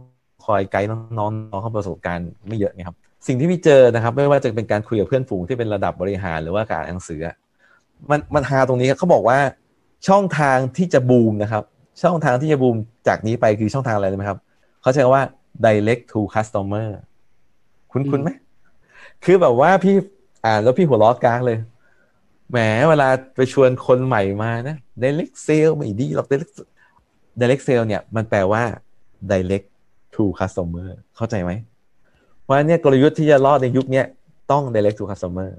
[0.45, 2.97] คอยไกด์น้องๆน้องเข้าประสบการณ์ไม่เยอะไงครับ
[3.27, 7.19] สิ่งที่พี่เจอนะครับ ไม่ว่าจะเป็นการคุยกับเพื่อนฝูงที่เป็นระดับบริหารหรือว่าการอ่านหนังสือ
[8.09, 9.37] มันมันหาตรงนี้เขาบอกว่า
[10.07, 11.63] ช่องทางที่จะบูมนะครับ
[12.03, 12.75] ช่องทางที่จะบูม
[13.07, 14.39] จากนี้ไปคือช่องทางอะไรรู้ไหมครับ
[14.81, 15.23] เขาใช้คำว่า
[15.65, 16.87] direct to customer
[17.91, 18.29] คุ้นคุ้นไหม
[19.23, 19.95] คือแบบว่าพี่
[20.45, 21.57] อ่านแล้วพี่หัวล้อกากเลย
[22.53, 26.53] แหมเวลาไปชวนคนใหม่มานะ direct sale ไม่ดีหรอก direct
[27.39, 28.63] direct sale เนี่ย มันแปลว่า
[29.31, 29.67] direct
[30.13, 31.51] to customer เข้าใจไหม
[32.41, 34.05] เพราะฉะนั้นเนี่ยกลยุทธ์ที่จะรอดในยุคเนี้ย
[34.51, 35.49] ต้อง direct to customer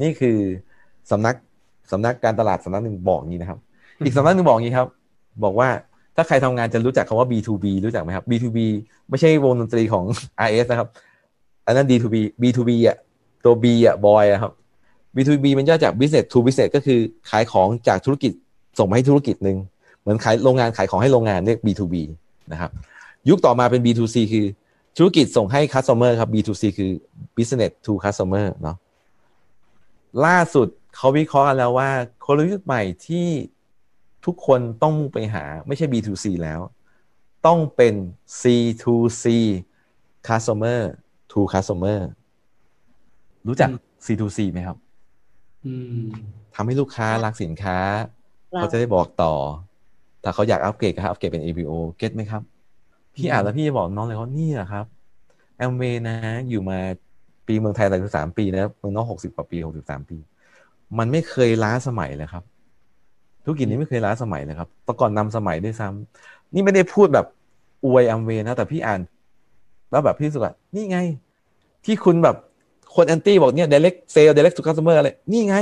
[0.00, 0.38] นี่คือ
[1.10, 1.34] สำนัก
[1.92, 3.58] สำนักการตลาดสำนักหนึ่งบอกอย่างนี้นะครับ
[4.04, 4.88] อีกสำนักหนึ่งบอกอย่างนี้ครับ
[5.44, 5.68] บอกว่า
[6.16, 8.58] ถ้าใครทำงานจะรู้จักคำว่า B2B รู้จักไหมครับ B2B
[9.08, 10.04] ไม่ใช่วงดนตรีของ
[10.46, 10.88] RS นะครับ
[11.66, 12.96] อันนั้น D2B B2B อะ
[13.44, 14.52] ตัว B อะ boy อะครับ
[15.18, 17.00] B2B มันย่อจาก business to business ก็คือ
[17.30, 18.32] ขายของจากธุรกิจ
[18.78, 19.56] ส่งไปให้ธุรกิจหนึ่ง
[20.00, 21.94] เหมือนขายโรงงานขายของให้โรงงานเรียก B2B
[22.52, 22.70] นะครับ
[23.28, 24.46] ยุคต่อมาเป็น B2C คือ
[24.96, 26.90] ธุรกิจส่งให้ customer ครับ B2C คือ
[27.36, 28.76] business to customer เนาะ
[30.26, 31.90] ล่าสุดเขาวิเคราะห์กันแล้วว่า
[32.24, 33.26] กลยุทธ์ใหม่ที่
[34.24, 36.60] ทุกคนต้องมุ่งไปหาไม่ใช่ B2C แล้ว
[37.46, 37.94] ต้องเป็น
[38.40, 39.24] C2C
[40.28, 40.80] customer
[41.30, 42.00] to customer
[43.46, 43.68] รู้จัก
[44.04, 44.76] C2C ไหมครับ
[46.54, 47.78] ทำให้ลูกค้ารักสินค้า
[48.52, 49.32] เราเขาจะได้บอกต่อ
[50.24, 52.42] ถ้าเขาอยากอัปเกรดก็ให้อัปเกรดเป็น APO เก็ตไหมครับ
[53.14, 54.84] พี่อ่านแล้วพี่จะบอกน้องเลยว่านี่แหละครับ
[55.56, 56.16] แอมเวนะ
[56.48, 56.78] อยู่มา
[57.46, 60.16] ปีเมืองไทยแต่คือสามปีนะเมืองนอกหกสิบกว่าปีหกสิบสามปี
[60.98, 62.44] มันไม่เคยล้าสมัยเลยครับ
[63.44, 67.26] ธุรกิจนี้ไม่เคยล้าสมัยเลยครับแต่ก่อนนำสมัยด้วยซ้ำนี่ไม่ได้พูดแบบ
[67.84, 69.00] อวยแอมเวนะ แต่พี่อ่าน
[69.90, 70.98] แล้วแบบพี่รู้สึกว่านี่ไง
[71.84, 72.36] ที่คุณแบบ
[72.94, 75.56] คนแอนตี้บอกเนี่ย direct sale direct to customer อะไรนี่ไง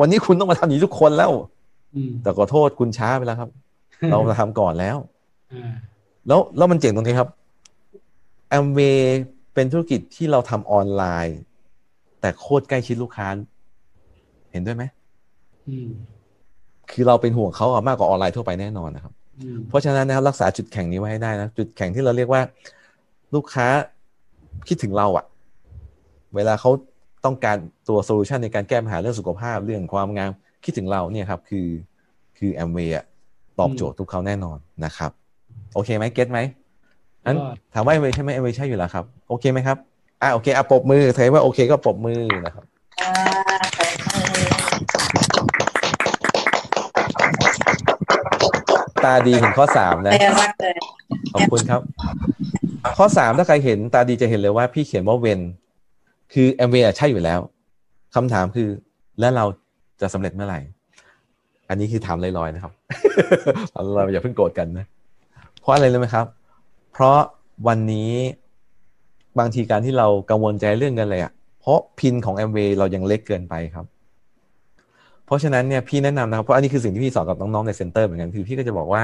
[0.00, 1.30] วันนี้คุณต้องมาทำอย่างนี้ทุกคนแล้ว
[1.94, 3.50] อืมแต่ขอโทษคุณช้าไปแล้วครับ
[4.10, 4.96] เรามาทำก่อนแล้ว
[5.52, 5.72] อ่า
[6.28, 7.28] แล้วแล้วมันเจ๋งตรงนี้ครับ
[8.48, 8.80] แอมเวย์
[9.54, 11.38] เป็นธุรกิจที่เราทำออนไลน์
[12.20, 13.28] แต่โคตรใกล้ชิดลูกค้า
[14.52, 14.84] เห็นด้วยไหม
[15.68, 15.88] อืม
[16.90, 22.42] คือเราเป็นห่วงเขาอะมากกว่าออนไลน์ทั่วไปแน่นอนนะครับอืมเพราะฉะนั้นนะครับรักษาจุดแข็งนี้ไว้ให้ได้นะ จุดแข็งที่เราเรียกว่า
[23.34, 23.66] ลูกค้า
[24.68, 25.24] คิดถึงเราอะ
[26.36, 26.70] เวลาเขา
[27.24, 27.56] ต้องการ
[27.88, 30.30] ตัว solution ในการแก้ปัญหาเรื่องสุขภาพเรื่องความงาม
[30.64, 31.68] คิดถึงเราเนี่ยครับคือ
[32.38, 32.94] คือแอมเวย์
[33.58, 35.10] ตอบโจทย์ทุกเขาแน่นอนนะครับ
[35.74, 36.38] โอเคไหมเก็ตไหม
[37.24, 37.36] อัน
[37.74, 39.76] ถามว่าแอมเวย์ใช่ไหมแอมเวย์ใช่อยู่แล้วครับ โอเคไหมครับ
[40.22, 42.64] อ่าโอเคอะปรบมือใครว่าโอเคก็ปรบมือนะครับ
[43.00, 43.10] อ่า
[43.76, 45.46] ขอบคุณ
[49.04, 50.74] ตาดีเห็นข้อสามนะแต่รักเลย
[51.34, 51.80] ขอบคุณครับ
[52.98, 55.40] ข้อสามถ้าใครเห็นตาดีจะเห็นเลยว่าพี่เขียนว่าเวน
[56.32, 57.40] คือแอมเวย์ใช่อยู่แล้ว
[58.14, 58.68] คำถามคือ
[59.20, 59.44] แล้วเรา
[60.00, 60.60] จะสำเร็จเมื่อไหร่
[61.68, 62.72] อันนี้คือถามลอยๆนะครับ
[63.94, 64.86] เราอย่าเพิ่งโกรธกันนะ
[65.60, 66.26] เพราะอะไรรู้ไหมครับ
[66.92, 67.18] เพราะ
[67.68, 68.12] วันนี้
[69.38, 71.32] บางทีการที่เรากังวลใจเรื่องกันอะไรอะ
[71.68, 73.86] พราะพินของ m w เรายังเล็กเกินไปครับ
[75.26, 79.02] เพราะฉะนั้นเนี่ยพี่แนะนำนะครับ เพราะอันนี้คือสิ่งที่พี่สอนกับน้องๆใน center เหมือนกันคือพี่ก็จะบอกว่า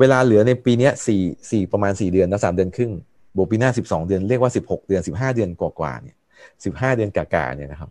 [0.00, 2.92] เวลาเหลือในปีนี้สี่สี่ประมาณสี่เดือนนะสามเดือนครึ่ง
[3.36, 6.16] บวกปีหน้าสิบสองเดือนเรียกว่าสิบหกเดือนสิบห้าเดือนกว่าๆเนี่ย
[6.64, 7.90] สิบห้าเดือนกาๆเนี่ยนะครับ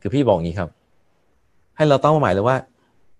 [0.00, 0.70] คือพี่บอกงี้ครับ
[1.76, 2.56] ให้เราตั้งเป้าหมายเลยว่า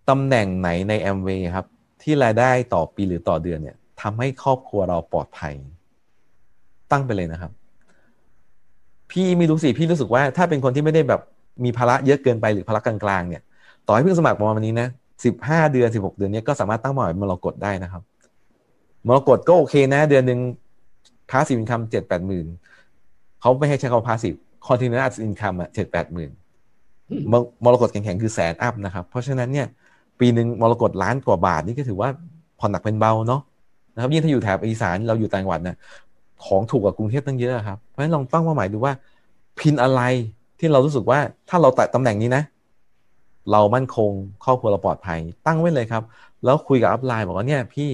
[0.09, 1.67] ตำแหน่งไหนในแอมเวย์ครับ
[2.03, 5.53] ที่รายได้ต่อปีหรือต่อเดือนเนี่ยทำให้ครอบครัวเราปลอดภัย
[6.93, 7.53] ตั้งไปเลยนะครับ
[9.11, 11.21] พี่ไม่รู้สิพี่รู้สึกว่า ถ้าเป็นคนที่ไม่ได้แบบ
[11.65, 13.43] มีภาระเยอะเกินไปหรือภาระกลางๆเนี่ย
[13.87, 14.89] ต่อให้เพิ่งสมัครประมาณวันนี้นะ
[15.25, 18.03] สิบห้าเดือนสิบหกเดือนเนี้ยก็สามารถตั้งเป้าหมายมรกตได้นะครับ
[19.07, 20.39] มรกตก็โอเคนะ เดือนหนึ่ง
[21.31, 22.47] passive income เจ็ดแปดหมื่น
[23.41, 24.35] เขาไม่ให้ใช้คำ passive
[24.67, 26.31] continuous income อะเจ็ดแปดหมื่น
[27.65, 29.67] มรกตแข็งๆคือแสน up นะครับ เพราะฉะนั้นเนี่ย
[30.21, 32.09] ปีหนึ่งมรกตล้านกว่าบาทนี่ก็ถือว่า
[32.59, 33.43] ผ่อนหนักเป็นเบาเนาะ
[33.95, 35.77] นะครับยิ่งถ้าอยู่แถบอีสานเราอยู่ต่างจังหวัดเนี่ย
[36.45, 38.93] ของถูกกว่ากรุงเทพตั้งเยอะครับ เพราะฉะนั้นลองตั้งเป้าหมายดูว่า
[39.59, 40.01] pin อะไร
[40.59, 42.43] ที่เรารู้สึกว่าถ้าเราแตะตำแหน่งนี้นะ
[43.53, 44.11] เรามั่นคง
[44.45, 46.03] ครอบครัวเราปลอดภัย ตั้งไว้เลยครับ
[46.45, 47.91] แล้วคุยกับอัพไลน์บอกว่าเนี่ยพี่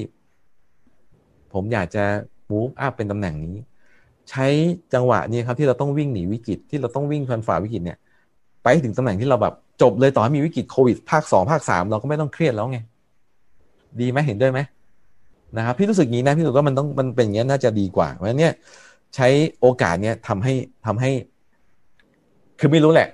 [1.52, 2.04] ผมอยากจะ
[2.50, 3.56] move up เป็นตำแหน่งนี้
[4.30, 4.46] ใช้
[4.94, 7.98] จังหวะนี้ครับที่เราต้องวิ่งหนีวิกฤตที่เราต้องวิ่งฟันฝ่าวิกฤตเนี่ย
[8.62, 12.78] ไปถึงตำแหน่งที่เราแบบจบเลยต่อให้มีวิกฤตโควิดภาคสองภาคสามเราก็ไม่ต้องเครียดแล้วไง
[14.00, 14.60] ดีไหมเห็นด้วยไหม
[15.56, 18.52] นะครับพี่รู้สึกงี้นะพี่รู้สึกว่ามันต้องมันเป็นอย่างนี้น่าจะดีกว่าเพราะเนี่ย
[19.14, 19.28] ใช้
[19.60, 20.54] โอกาสเนี่ยทำให้
[20.86, 21.10] ทำให้
[22.58, 23.08] คือไม่รู้แหละ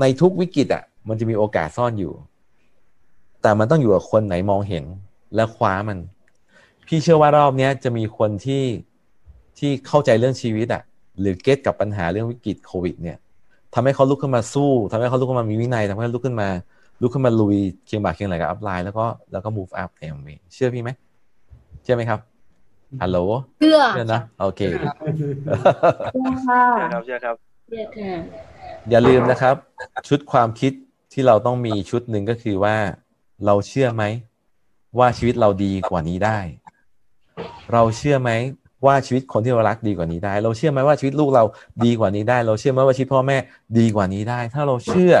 [0.00, 2.12] ในทุกวิกฤตอะ มันจะมีโอกาสซ่อนอยู่
[3.42, 4.84] แต่มันต้องอยู่กับคนไหนมองเห็น
[5.34, 5.98] และคว้ามัน
[6.92, 8.64] พี่เชื่อว่ารอบเนี้ยจะมีคนที่
[9.58, 10.82] ที่เข้าใจเรื่องชีวิตอะ
[11.20, 13.16] หรือ get กับปัญหาเรื่องวิกฤตโควิด เนี่ย
[13.74, 16.48] ทำให้เขาลุกขึ้นมาสู้ทำให้เขาลุกขึ้นมามีวินัยทำให้เขาลุกขึ้นมา
[17.02, 20.90] ลุกขึ้นมาลุยเคียงบ่าเคียงไหลกับ upline แล้วก็แล้วก็ move up MV เชื่อพี่ไหม
[21.82, 22.20] เชื่อไหมครับ
[23.02, 23.18] ฮัลโหล
[23.60, 24.92] เชื่อเชื่อนะโอเคค่ะ
[26.12, 26.28] เชื่อ
[26.92, 27.36] ครับเชื่อครับ
[27.68, 28.12] เชื่อค่ะ
[28.90, 29.54] อย่าลืมนะครับ
[30.08, 30.72] ชุดความคิด
[31.12, 32.76] ที่เราต้องมีชุดหนึ่งก็คือว่า
[33.46, 34.04] เราเชื่อไหม
[34.98, 36.38] ว่าชีวิตเราดีกว่านี้ได้
[37.72, 38.30] เราเชื่อไหม
[38.86, 41.44] ว่าชีวิตคนที่เรารักดีกว่านี้ได้ เราเชื่อไหมว่าชีวิตลูกเรา
[41.84, 43.36] ดีกว่านี้ได้ เราเชื่อไหมว่าชีวิตพ่อแม่
[43.78, 45.14] ดีกว่านี้ได้ ถ้าเราเชื่อ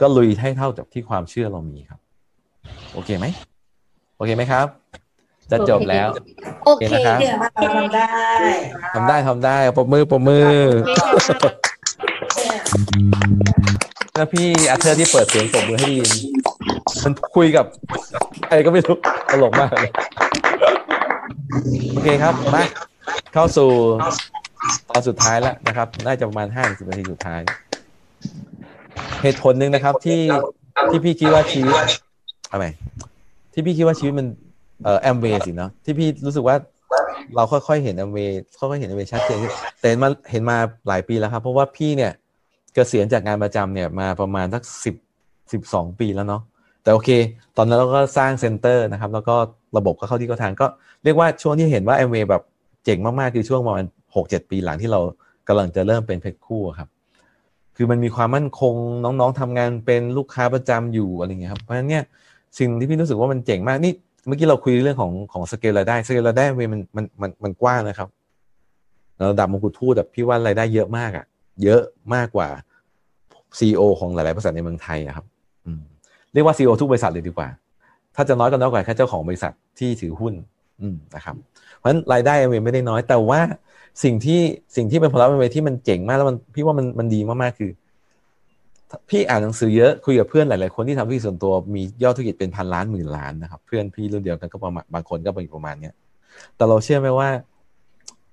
[0.00, 2.00] ก็ลุยให้เท่ากับที่ความเชื่อเรามีครับ
[2.94, 3.26] โอเคไหม
[4.16, 4.66] โอเคไหมครับ
[5.50, 6.08] จะจบแล้ว
[6.64, 8.06] โอเคโอเคนะครับเชื่อว่าเราทำได้
[8.94, 10.50] ทำได้ทำได้ปรบมือปรบมือ
[14.14, 16.10] แล้วพี่อาเธอร์ที่เปิดเสียงปรบมือให้ไดยิน
[17.04, 17.66] มันคุยกับ
[18.50, 18.96] ใครก็ไม่รู้
[19.30, 19.90] ตลกมากเลย
[21.92, 22.62] โอเคครับมา
[23.32, 23.68] เข้าสู่
[24.90, 27.40] ตอนสุดท้ายแล้วนะครับ น่าจะประมาณห้าสิบนาทีสุดท้าย
[29.22, 30.20] เหตุผลหนึ่งนะครับที่
[30.90, 31.74] ที่พี่คิดว่าชีวิต
[32.52, 32.64] อะไร
[33.52, 34.26] ที่พี่คิดว่าชีวิตมัน
[34.84, 36.56] เอ่อแอมเวย์สิเนาะที่พี่รู้สึกว่า
[37.34, 39.38] เราค่อยๆเห็นแอมเวย์ค่อยๆเห็นแอมเวย์ชัดเจน
[39.80, 40.56] แต่เห็นมาเห็นมา
[40.88, 42.12] หลายปีแล้วครับ เพราะว่าพี่เนี่ย
[42.74, 44.94] เกษียณจากงานประจำเนี่ยมาประมาณสักสิบ
[45.52, 46.42] สิบสองปีแล้วเนาะ
[46.82, 47.08] แต่โอเค
[47.56, 49.34] ตอนนั้นเราก็สร้าง center นะครับ แล้วก็
[49.76, 50.66] ระบบก็เข้าที่เข้าทางก็
[51.04, 52.42] เรียกว่าช่วงที่เห็นว่าแอมเวย์แบบ
[52.84, 55.00] เจ๋งมาก ๆ คือช่วงประมาณหกเจ็ดปีหลังที่เรา
[55.48, 56.88] กำลังจะเริ่มเป็นเพชรคู่ครับ
[57.76, 62.04] คือมันมีความมั่นคงน้องๆทำงานเป็นลูกค้าประจำอยู่อะไรเงี้ยครับเพราะฉะนั้นเนี่ย
[62.58, 63.92] สิ่งที่พี่รู้สึกว่ามันเจ๋งมากนี่
[64.26, 68.08] เมื่อกี้เราคุยเรื่องของของสเกลรายได้สเกลรายได้เวย์มันมันมันมันกว้างนะครับ
[69.30, 71.24] ระดับมงกุฎทูตแบบพี่ว่ารายได้เยอะมากอะ
[71.62, 71.82] เยอะ
[72.14, 72.48] มากกว่า
[73.58, 75.26] CEO ของหลาย ๆ บริษัทในเมืองไทยอะครับ
[76.32, 77.48] เรียกว่า CEO ทุกบริษัทเลยดีกว่า
[78.16, 80.34] ถ้าจะน้อยก็น้อยกว่าแค่เจ้าของบริษัทที่ถือหุ้น
[81.16, 81.36] นะครับ
[81.76, 83.40] เพราะฉะนั้นรายได้เอไม่ได้น้อย แต่ว่า
[84.02, 84.40] สิ่งที่
[84.76, 87.70] สิ่งที่เป็นผลลัพธ์เอที่มันเจ๋งมากแล้วมันพี่ว่ามันมันดีมากๆคือ
[89.08, 95.94] พี่อ่านหนังสือเยอะคุยกับเพื่อนหลายๆคนที่ทำธุรกิจส่วนตัวมียอดธุรกิจเป็นพันล้านหมื่นล้านนะครับ เพื่อนพี่รุ่นเดียวกันก็ประมาณบางคนก็ปประมาณเนี้ย
[96.56, 97.28] แต่เราเชื่อไหมว่า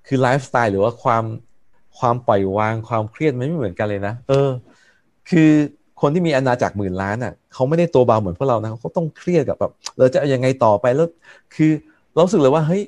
[0.07, 1.23] คือไลฟ์สไตล์หรือว่าความ
[1.99, 4.49] ความปล่อยวางความเครียดมันไม่เหมือนกันเลยนะ เออ
[5.29, 5.51] คือ
[6.01, 11.07] คนที่มีอาณาจักรหมื่นล้านอะเขาไม่ได้ตัวเบาเหมือนพวกเรานะเขาต้องเครียดกับแบบเราจะเอายังไงต่อไปแล้ว
[11.55, 11.71] คือ
[12.13, 12.83] เราสึกเลยว่าเฮ้ย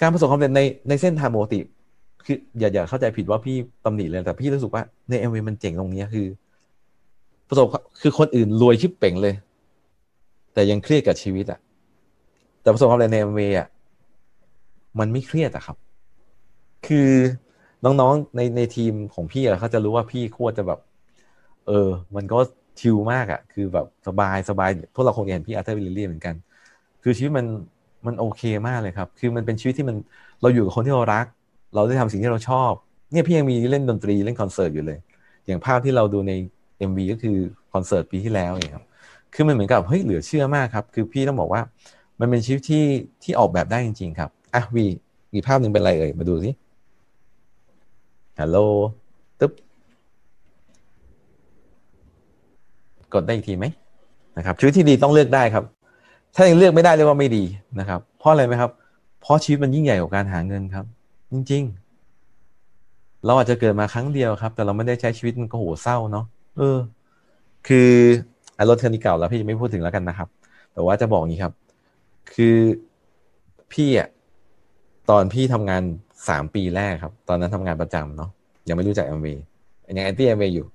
[0.00, 1.60] การประสบความสำเร็จในในเส้นทางปกติ
[2.24, 6.26] คืออย่าอย่าเข้าใจผิดว่าพี่ตำหนิเลยแต่พี่รู้สึกว่าในเอ็มวีมันเจ๋งตรงนี้คือ
[7.48, 7.66] ประสบ
[8.02, 9.34] คือคนอื่นรวยชิบเป่งเลย
[10.54, 11.60] แต่ยังเครียดกับชีวิตอะ
[12.60, 13.68] แต่ประสบความสำเร็จในเอ็มวีอะ
[14.98, 15.76] มันไม่เครียดอะครับ
[16.86, 17.08] คือ
[17.84, 20.80] น้องๆในในทีมของพี่อะเขาจะรู้ว่าพี่คตรจะแบบ
[21.66, 22.38] เออ มันก็
[22.80, 26.34] chill มากอะคือแบบสบายสบายพวกเราคงเห็นพี่อาร์เธอร์วิลเลียมเหมือนกัน
[27.02, 27.46] คือชีวิตมัน
[28.06, 29.96] มันโอเคมากเลยครับ คือมันเป็นชีวิตที่มัน
[30.42, 31.26] เราอยู่กับคนที่เรารัก
[31.74, 32.72] เราได้ทำสิ่งที่เราชอบ
[33.12, 34.98] เนี่ยพี่ยังมีเล่นดนตรีเล่นคอนเสิร์ตอยู่เลย
[35.46, 36.32] อย่างภาพที่เราดูใน
[36.78, 37.36] MV ก็คือ
[37.72, 38.84] คอนเสิร์ตปีที่แล้วเองครับ
[39.34, 41.62] คือมันเหมือนกับเฮ้ยเหลือเชื่อมากครับ คือพี่ต้องบอกว่า
[42.20, 42.84] มันเป็นชีวิตที่
[43.22, 44.86] ที่ออกแบบได้จริง ๆ ครับ อะวี
[45.34, 46.50] มีภาพหนึ่งเป็นอะไรเอ่ย มาดูสิ
[48.40, 48.58] ฮัลโหล
[49.40, 49.52] ตึ๊บ
[53.14, 53.66] กดได้อีกทีไหม
[54.36, 55.64] นะครับชีวิตที่ดีต้องเลือกได้ครับ
[56.34, 57.44] ถ้ายังเลือกไม่ได้เรียกว่าไม่ดี
[57.80, 58.70] นะครับ เพราะอะไรไหมครับ
[59.20, 60.84] เพราะชีวิตมันยิ่งใหญ่กว่าการหาเงินครับ
[61.32, 61.62] จริง
[62.44, 66.24] ๆ เราอาจจะเกิดมาครั้งเดียวครับ แต่เราไม่ได้ใช้ชีวิตมันก็โหเศร้าเนาะ
[66.58, 66.78] เออ
[67.68, 67.90] คือ
[68.56, 70.28] ไอ้รถคันนี้เก่าแล้วพี่จะไม่พูดถึงแล้วกันนะครับ
[70.72, 71.52] แต่ว่าจะบอกงี้ครับ
[72.34, 72.56] คือ
[73.72, 74.08] พี่อะ
[75.10, 75.82] ตอนพี่ทำงาน
[76.28, 78.30] สามปีแรกครับ ตอนนั้นทำงานประจำเนาะ
[78.68, 79.34] ยังไม่รู้จักแอมวี
[79.96, 80.66] ยังแอนตี้แอมวีอยู่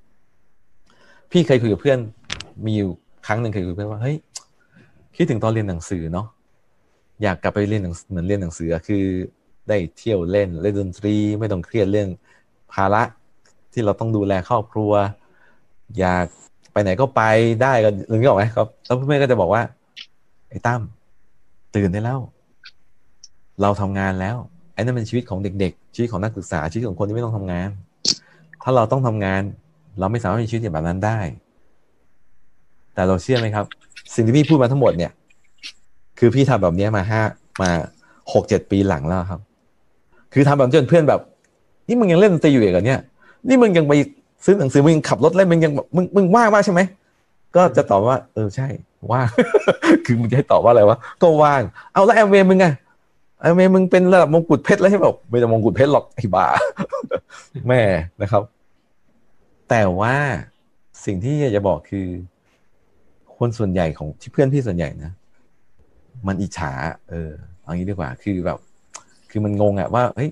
[1.32, 2.00] พี่เคยคุยกับเพื่อน
[2.66, 2.92] มีอยู่
[3.28, 4.18] ครั้งหนึ่งเคยคุยกับเพื่อนว่าเฮ้ย
[5.16, 6.28] คิดถึงตอนเรียนหนังสือเนาะ
[7.24, 9.04] อยากกลับไปเรียนหนังเหมือนเรียนหนังสือคือ
[9.68, 12.10] ได้เที่ยวเล่นเล่นดนตรีไม่ต้องเครียดเรื่อง
[12.74, 13.04] ภาระ
[13.74, 14.92] ที่เราต้องดูแลครอบครัว
[16.00, 16.26] อยาก
[16.72, 17.22] ไปไหนก็ไป
[17.62, 19.62] ได้ก็หรือนี่ออกไหมครับแล้วเพื่อนก็จะบอกว่า
[20.50, 20.82] ไอ้ตั้ม
[21.76, 22.20] ตื่นได้แล้ว
[23.62, 24.38] เราทำงานแล้ว
[24.74, 27.70] ไอ้นั่นเป็นชีวิตของเด็ก ๆ ชีวิตของนักศึกษาชีวิตของคนที่ไม่ต้องทำงาน
[28.64, 29.42] ถ้าเราต้องทำงาน
[30.00, 31.20] เราไม่สามารถมีชีวิตแบบนั้นได้
[33.02, 33.66] แต่เราเชื่อไหมครับ
[34.16, 35.12] สิ่งที่พี่พูดมาทั้งหมดเนี่ย
[36.20, 37.22] คือพี่ทำแบบนี้มาห้า
[37.62, 37.70] มา
[38.34, 39.40] หกเจ็ดปีหลังแล้วครับ
[40.34, 41.20] คือทำแบบจนเพื่อนแบบ
[41.88, 43.00] นี่มึงยังเล่นดนตรีอยู่อีกเหรอเนี่ย
[43.48, 43.94] นี่มึงยังไป
[44.46, 46.82] ซื้อหนังสือมึงยังขับรถเล่นมึงยังมึงมึงว่างมากใช่ไหม
[47.56, 48.68] ก็จะตอบว่า เออใช่
[49.12, 49.30] ว่าง
[50.06, 51.62] คือมึงจะให้ตอบว่าอะไรวะก็ว่าง
[51.94, 52.68] เอาแล้วแอมเวย์มึงไง
[53.42, 56.46] แอมเวย์มึงเป็นระดับมงกุฎเพชรแล้วใช่ไหมบไม่ใช่มงกุฎเพชรหรอกไอ้บ้า
[57.68, 57.82] แม่
[58.22, 58.44] นะครับ
[59.70, 60.16] แต่ว่า
[61.06, 62.08] สิ่งที่อยากจะบอกคือ
[63.42, 65.12] คนส่วนใหญ่ของที่เพื่อนพี่ส่วนใหญ่นะ
[66.28, 66.72] มันอิจฉา
[67.10, 67.32] เออ
[67.64, 68.58] เอางี้ดีกว่า คือแบบ
[69.32, 70.30] คือมันงงอะว่าเฮ้ย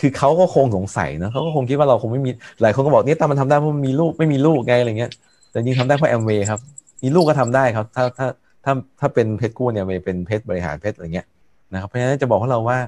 [0.00, 2.30] คือเขาก็คงสงสัยเนอะเขาก็คงคิดว่าเราคงไม่มี
[2.62, 5.10] หลายคนก็บอกเนี่ยตามันทำได้เพราะมันมีลูกไม่มีลูกไงอะไรเงี้ย
[5.50, 6.60] แต่จริงทำได้เพราะแอมเวย์ครับ
[7.02, 8.26] มีลูกก็ทำได้ครับ ถ้าถ้า
[8.64, 11.26] ถ้าถ้าเป็นเพชรกู้เนี่ยเป็นเพชรบริหารเพชรอะไรเงี้ย
[11.72, 12.78] นะครับเพราะฉะนั้นจะบอกให้เราว่า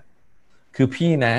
[0.76, 1.34] คือพี่นะ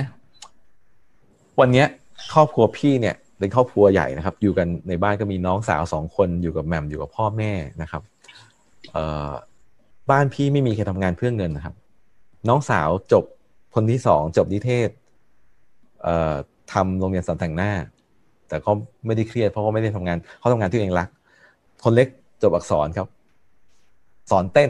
[1.60, 1.88] วันเนี้ย
[2.34, 8.02] ครอบครัวพี่เนี่ย เป็นครอบครัวใหญ่นะครับ อยู่กันในบ้านก็มีน้องสาวสองคนอยู่กับแหม่มอยู่กับพ่อแม่นะครับ
[8.92, 9.32] เอ่อ
[10.12, 11.76] บ้านพี่ไม่มีใครทำงานเพื่อเงินนะครับ
[12.50, 13.24] น้องสาวจบ
[13.76, 14.90] คนที่สองจบนิเทศ
[16.04, 16.36] เอ่อ
[16.74, 17.72] ทำโรงเรียนสอนแต่งหน้า
[18.48, 18.74] แต่เขา
[19.06, 21.08] ไม่ได้เครียดเพราะเขาไม่ได้ทำงานเขาทำงานที่เองรัก
[21.84, 22.08] คนเล็ก
[22.42, 23.08] จบอักษรครับ
[24.32, 24.70] สอนเต้น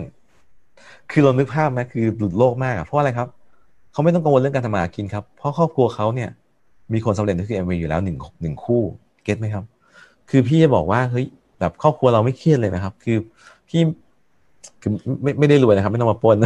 [1.12, 3.28] คือเรานึกภาพไหมคือหลุดโลกมากเพราะอะไรครับ
[3.92, 6.30] เขาไม่ต้องกังวลเรื่องการทำมาหากินครับ เพราะครอบครัวเขาเนี่ย
[6.94, 8.82] มีคนสำเร็จที่คือเอ็มวีอยู่แล้วหนึ่งหนึ่งคู่
[9.24, 9.64] เก็ตไหมครับ
[10.30, 11.26] คือพี่จะบอกว่าเฮ้ย
[11.60, 13.18] แบบครอบครัวเราไม่เครียดเลยนะครับ คือ
[13.70, 13.82] พี่
[14.82, 14.92] คือ
[15.24, 16.38] ไม่ไม่ได้รวยนะครับ ไม่ต้องมาปล้น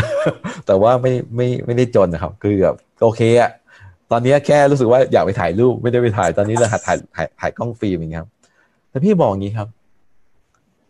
[0.67, 3.51] แต่ว่าไม่ไม่ไม่ได้จนนะครับ คือแบบโอเคอะ
[4.11, 8.29] ตอนนี้แค่รู้สึกว่าอยากไปถ่ายรูปไม่ได้ไปถ่ายตอนนี้เราหัดถ่ายถ่ายถ่ายกล้องฟิล์มอย่างเงี้ยครับ
[8.89, 9.67] แต่พี่บอกอย่างนี้ครับ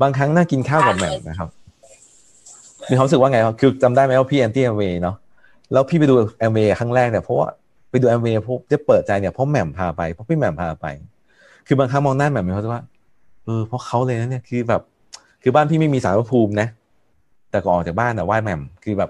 [0.01, 1.49] บางครั้งนั่งกินข้าวกับแหม่มนะครับ
[2.89, 5.15] มีความรู้สึกว่าไงครับคือจำได้ไหมว่าพี่ anti แอมเวย์เนาะ
[5.71, 7.47] แล้วพี่ไปดูแอมเวย์ครั้งแรกเนี่ยเพราะว่า
[7.91, 10.85] ไปดูแอมเวย์พบจะเปิดใจเนี่ยเพราะแหม่มพาไปเพราะพี่แหม่มพาไป
[11.67, 12.83] คือบางครั้งมองหน้าแหม่มมีความรู้สึกว่า
[13.45, 14.81] เออเพราะเขาเลยนะเนี่ยคือแบบ
[15.43, 16.67] คือบ้านพี่ไม่มีสารพระภูมินะ
[17.51, 19.09] แต่ก่อนออกจากบ้านแต่ไหว้แหม่มคือแบบ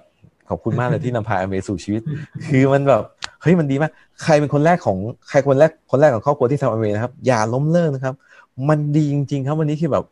[0.50, 2.02] ขอบคุณมากเลยที่นำพาแอมเวย์สู่ชีวิต
[2.48, 3.04] คือมันแบบ
[3.42, 3.92] เฮ้ยมันดีมาก
[4.24, 4.98] ใครเป็นคนแรกของ
[5.30, 8.16] ใครคนแรกคนแรกของครอบครัวที่ทำแอมเวย์นะครับ อย่าล้มเลิกนะครับ
[8.70, 10.04] มันดีจริง ๆ ครับวันนี้คือแบบ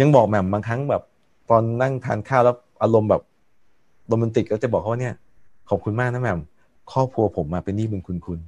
[0.00, 1.02] ยังบอกแหม่มบางครั้งแบบ
[1.50, 3.22] ตอนนั่งทานข้าวแล้วอารมณ์แบบ
[4.08, 5.14] โรแมนติกก็จะบอกเขาว่าเนี่ย
[5.68, 6.40] ขอบคุณมากนะแหม่ม
[6.92, 8.38] ครอบครัวผมมาเป็นหนี้บุญคุณคุณ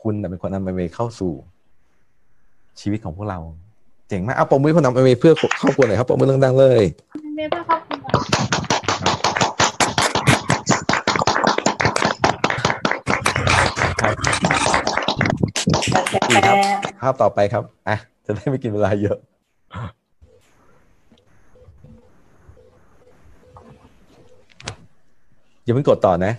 [0.00, 1.32] คุณน่ะเป็นคนนำแอมเวย์เข้าสู่
[2.80, 3.38] ชีวิตของพวกเรา
[4.08, 6.84] เจ๋งมากเอาปมมือคนนำแอมเวย์เพื่อครอบครัวหน่อยครับปมมือดังๆเลย
[7.36, 7.96] เมย์เพื่อครอบครั
[16.16, 16.56] วดีครับ
[17.00, 19.16] ภาพต่อไปครับอะจะได้ไม่กินเวลาเยอะ
[25.62, 26.32] อย่าเพิ่งกดต่อนะ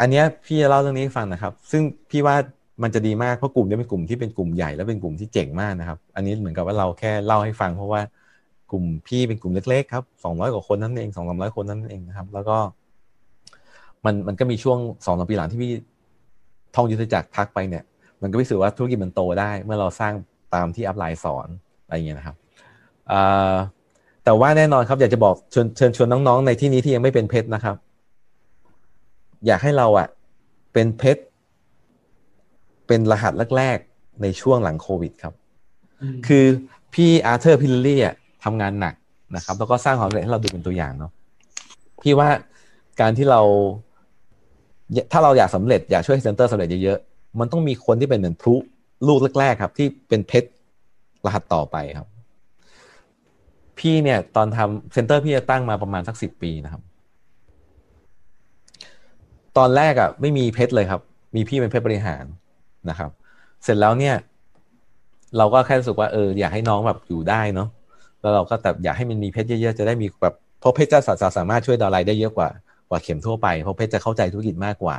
[0.00, 2.36] อันเนี้ยพี่จะเล่าเรื่องนี้ให้ฟังนะครับ ซึ่งพี่ว่า
[2.82, 8.00] มันจะดีมากเพราะกลุ่มนี้เป็นกลุ่มที่เป็นกลุ่มใหญ่และเป็นกลุ่มที่เจ๋งมากนะครับ อันนี้เหมือนกับว่าเราแค่เล่าให้ฟัง เพราะว่า
[8.70, 12.56] กลุ่มพี่เป็นกลุ่มเล็กๆครับสองร้อยกว่าคนนั่นเองสองสามร้อยคนนั่นเองนะครับ แล้วก็
[14.04, 15.72] มันมันก็มีช่วงสองสามปีหลังที่พี่
[16.74, 17.84] ท่องยุทธจักรทักไปเนี่ย
[18.22, 20.12] มันก็พิสูจน์ว่าธุรกิจมันโตได้ เมื่อเราสร้าง
[20.54, 21.48] ตามที่อัพไลน์สอน
[21.84, 22.36] อะไรเงี้ยนะครับ
[24.24, 27.76] แต่ว่าแน่นอนครับอยากจะบอกเชิญเชิญชวนน้องๆ ในที่นี้ที่ยังไม่เป็นเพชรนะครับ
[29.46, 30.08] อยากให้เราอะ
[30.72, 31.22] เป็นเพชร
[32.86, 35.34] เป็นรหัสแรกๆ ในช่วงหลังโควิดครับ
[36.14, 36.44] มคือ
[36.94, 38.94] พี่อาร์เธอร์พี่ลิลลี่อะทำงานหนัก
[39.36, 41.12] นะครับ แล้วก็สร้างความสำเร็จให้เราดูเป็นตัวอย่างเนาะ
[42.02, 42.28] พี่ว่า
[43.00, 43.40] การที่เรา
[45.12, 48.54] ถ้าเราอยากสำเร็จอยากช่วยให้ center สำเร็จเยอะๆ มันต้องมีคนที่เป็นเหมือนพลุ
[49.06, 50.48] ลูกแรกๆ ครับ ที่เป็นเพชร
[51.26, 52.08] รหัสต่อไปครับ
[53.78, 56.82] พี่เนี่ย ตอนทำเซ็นเตอร์พี่จะตั้งมาประมาณสักสิบปีนะครับ
[59.58, 61.00] ตอนแรกอะไม่มีเพชรเลยครับ
[61.36, 62.24] มีพี่เป็นเพชรบริหาร
[62.90, 63.10] นะครับ
[63.64, 64.14] เสร็จแล้วเนี่ย
[65.38, 67.68] เราก็แค่รู้สึกว่าเอออยากให้น้องแบบอยู่ได้เนาะ
[68.20, 72.48] แล้วเราก็แต่อยากให้มันมีเพชรเยอะๆจะได้มีแบบเพราะเพชรจะสาสามารถช่วยดาวไลได้เยอะกว่า
[72.88, 74.96] กว่าเข็มทั่วไปเพราะเพชรจะเข้าใจธุรกิจมากกว่า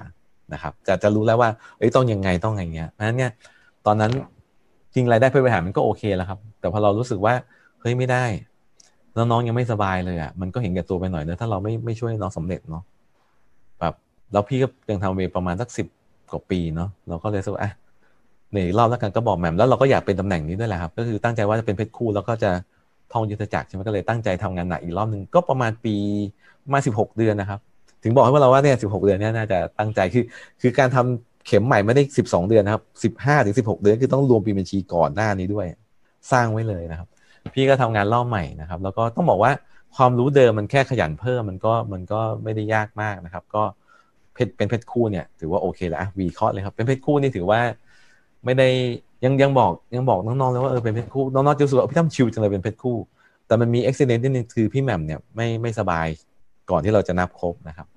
[0.54, 3.32] นะครับ จะจะรู้แล้วว่าเอ้ยต้องยังไงต้องอย่างเงี้ยเพราะฉะนั้นเนี่ย
[3.86, 4.12] ตอนนั้น
[4.94, 7.34] จริงรายได้เพื่อบริหารมันก็โอเคแล้วครับ แต่พอเรารู้สึกว่า
[7.82, 8.26] เฮ้ยไม่ได้
[9.16, 12.84] น้องๆยังไม่สบายเลยอะมันก็เห็นแก่ตัวไปหน่อยเนอะถ้าเราไม่ไม่ช่วยน้องสำเร็จเนาะ
[14.32, 15.88] แล้วพี่ก็ยังทำเวประมาณสักสิบ
[16.32, 17.72] กว่าปีเนาะเราก็เลยรู้สึกว่าอะ
[18.52, 22.52] ในอีกรอบแล้วกันก็บอกแหม่มแล้วเราก็อยากเป็นตำแหน่งนี้ด้วยแหละครับ ก็คือตั้งใจว่าจะเป็นเพชรคู่แล้วก็จะ
[23.14, 25.96] ท่องยุทธจักรใช่ไหมก็เลยตั้งใจทำงานหนักอีกรอบหนึ่งก็ประมาณปี
[26.72, 27.60] มาสิบหกเดือนนะครับ
[28.04, 30.24] ถึงบอกให้เราว่าเนี่ยสิบหกเดือนเนี่ยน่าจะตั้งใจคือ
[30.62, 35.66] คือการทำเข็มใหม่ไม่ได้สิบสองเดือนนะครับสิบห้าถึงสิบหกเดือนคือต้องรวมปีบัญชีก่อนหน้านี้ด้วย
[36.32, 37.08] สร้างไว้เลยนะครับ
[37.54, 39.52] พี่ก็ทำงานรอบใหม่นะครับ แล้วก็ต้องบอกว่า
[39.96, 43.64] ความรู้เดิมมันแค่ขยันเพิ่มมันก็มันก็ไม่ได้ยากมากนะครับ ก็
[44.38, 47.60] เพชรเป็นเพชรคู่เนี่ยถือว่าโอเคแล้ววีเคราะห์เลยครับ เป็นเพชรคู่นี่ถือว่า
[48.46, 48.68] ไม่ได้
[49.24, 52.98] ยังยังบอกยังบอกน้องๆเลยว่าเออเป็นเพชรคู่น้องๆจะรู้สึกว่าพี่ตั้มชิวจังเลยเป็นเพชรคู่
[53.48, 56.08] แต่มันมีอุบิเหตุนิดนึงคือพี่แหม่มเนี่ยไม่ไม่สบาย
[56.70, 57.88] ก่อนที่เราจะนับครบนะครับ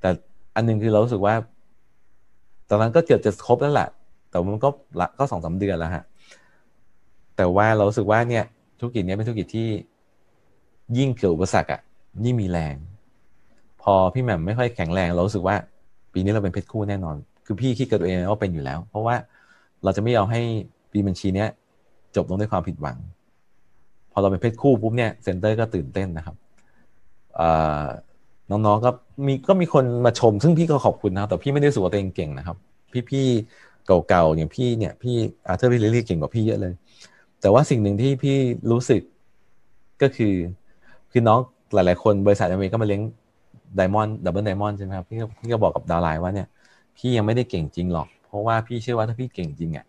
[0.00, 0.10] แต่
[0.54, 1.34] อันหนึงคือเรารู้สึกว่า
[2.68, 3.88] ตอนนั้นก็เกือบจะครบแล้วแหละ
[4.30, 4.68] แต่มันก็
[5.00, 6.04] ละก็สองสามเดือนแล้วฮะ
[7.36, 8.44] แต่ว่าเราสึกว่าเนี่ย
[8.78, 9.68] ธุรกิจนี้เป็นธุรกิจที่
[10.98, 11.80] ยิ่งเกิดอุปสรรคอะ
[12.24, 12.74] ยิ่งมีแรง
[13.82, 15.56] พอพี่แหม่มไม่ค่อยแข็งแรงเรารู้สึกว่า
[16.12, 19.14] ปีนี้เราเป็นเพชรคู่แน่นอน คือพี่คิดกับตัวเองว่าเป็นอยู่แล้ว เพราะว่า
[19.84, 20.42] เราจะไม่ยอมให้
[20.92, 21.48] ปีบัญชีเนี้ย
[22.16, 22.96] จบลงด้วยความผิดหวัง
[24.12, 26.36] พอเราเป็นเพชรคู่ปุ๊บเนี่ย center ก็ตื่นเต้นนะครับ
[28.50, 28.90] น้องๆก็
[29.26, 32.56] มีก็มีคนมาชม ซึ่งพี่ก็ขอบคุณนะครับ แต่พี่ไม่ได้รู้สึกว่าตัวเองเก่งนะครับ
[33.10, 36.72] พี่ๆเก่าๆอย่างพี่เนี่ยพี่อาร์เธอร์พี่ลิลลี่เก่งกว่าพี่เยอะเลย
[37.40, 38.36] แต่ว่าสิ่งหนึ่งที่พี่
[38.70, 39.02] รู้สึก
[40.02, 40.34] ก็คือ
[41.12, 41.38] คือน้อง
[41.74, 43.02] หลาย ๆ คนบริษัทอเมริกก็มาเลี้ยง
[43.76, 46.48] Diamond Double Diamond ใช่ไหมครับพี่ก็พี่ก็บอกกับ downline ว่าเนี่ย
[46.96, 49.86] พี่ยังไม่ได้เก่งจริงหรอก เพราะว่าพี่เชื่อว่าถ้าพี่เก่งจริงอะ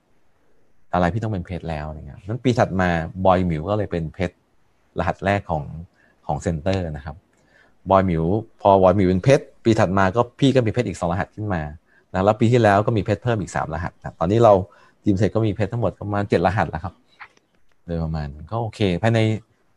[0.93, 2.89] อะไรพี่ต้องเป็นเพชรแล้วอะไรเงี้ยนั้นปีถัดมา
[3.25, 4.35] บอยมิวก็เลยเป็นเพชร
[4.99, 5.63] รหัสแรกของ
[6.27, 7.15] ของ center นะครับ
[7.89, 8.23] บอยมิว
[8.61, 11.61] พอบอยมิวเป็นเพชรปีถัดมาก็พี่ก็มีเพชรอีกสองรหัสขึ้นมา
[12.13, 14.53] นะแล้วปีที่แล้วก็มีเพชรเพิ่มอีกสามรหัสนะตอนนี้เรา
[15.03, 16.93] ทีมเทคก็มีเพชรทั้งหมดประมาณเจ็ดรหัสแล้วครับ
[17.85, 19.19] โดยประมาณก็โอเคภายใน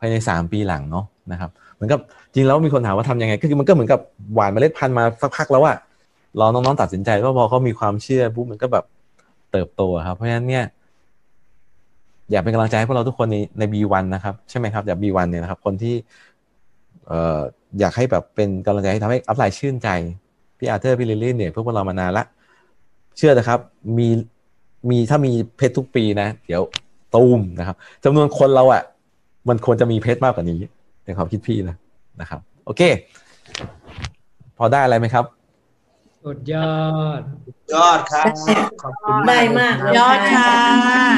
[0.00, 1.50] ภายในสามปีหลังเนาะนะครับ
[1.82, 2.00] เหมือนกับ
[2.34, 4.00] จริงแล้วมีคนถามว่าทำยังไง ก็คือมันก็เหมือนกับ
[4.34, 5.76] หว่านเมล็ดพันธุ์มาสักพักแล้วอะ
[6.40, 8.84] รอน้องๆตัดสินใจว่าพอเขามีความเชื่อปุ๊บมันก็แบบ
[9.52, 10.64] เติบโตครับ เพราะฉะนั้นเนี่ย
[12.30, 15.94] อยากเป็นกำลังใจให้พวกเราทุกคนในใน B1 นะครับ ใช่ไหมครับอยาก B1 เนี่ยนะครับ คนที่
[17.06, 17.40] เอ่อ
[17.80, 19.88] อยากให้แบบเป็นกำลังใจให้ทำให้ upline ชื่นใจ
[20.58, 22.24] พี่อาร์เธอร์พี่ลิลลี่เนี่ยพวกเรามานานละ
[23.16, 23.60] เชื่อนะครับ
[23.98, 24.08] มี
[24.90, 26.62] มีถ้ามีเพชรทุกปีนะ เดี๋ยว
[27.14, 28.82] ตูมนะครับจำนวนคนเราอะ่ะ
[29.48, 30.60] มันควรจะมีเพชรมากกว่านี้
[31.04, 31.76] ในความคิดพี่นะ
[32.20, 32.82] นะครับ โอเค
[34.58, 35.24] พอได้อะไรไหมครับ
[36.24, 36.74] สุดยอ
[37.18, 37.20] ด
[37.74, 38.26] ยอดครับ
[38.82, 40.48] ขอบคุณได้มากเลยยอดค่ะ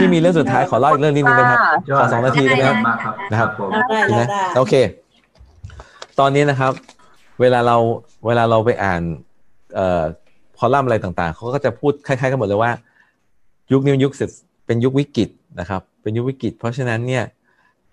[0.00, 4.74] พี่มีเรื่องสุดท้ายขอเล่าอีกเรื่องนิดนึงนะครับยอขดอสองนาทีได้ไหมครับมากครับนะครับผมได้ได้นะได้โอเค
[6.20, 6.72] ตอนนี้นะครับ
[7.40, 7.76] เวลาเรา
[8.26, 9.02] เวลาเราไปอ่าน
[9.74, 10.02] เอ่อ
[10.58, 12.70] คอลัมน์อะไรต่างๆเขาก็จะพูดคล้ายๆกันหมดเลยว่า
[13.72, 14.30] ยุคนี้ยุคเสร็จ
[14.66, 15.28] เป็นยุควิกฤต
[15.60, 17.24] นะครับ เป็นยุควิกฤต เพราะฉะนั้นเนี่ย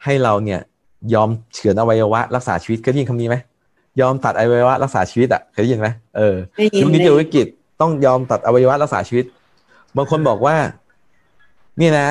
[0.03, 0.59] ให้เราเนี่ย
[1.13, 3.35] ยอมเฉือนอวัยวะรักษาชีวิตเคยได้ยินคำนี้ไหม
[4.01, 5.87] ยอมตัดอวัยวะรักษาชีวิตอะเคยได้ยินไหม
[6.17, 7.47] เออได้ยินยุคนี้ได้เจยิอนวิกฤต
[7.81, 9.25] ต้องยอมตัดอวัยวะรักษาชีวิต
[9.97, 10.55] บางคนบอกว่า
[11.81, 12.07] นี่นะ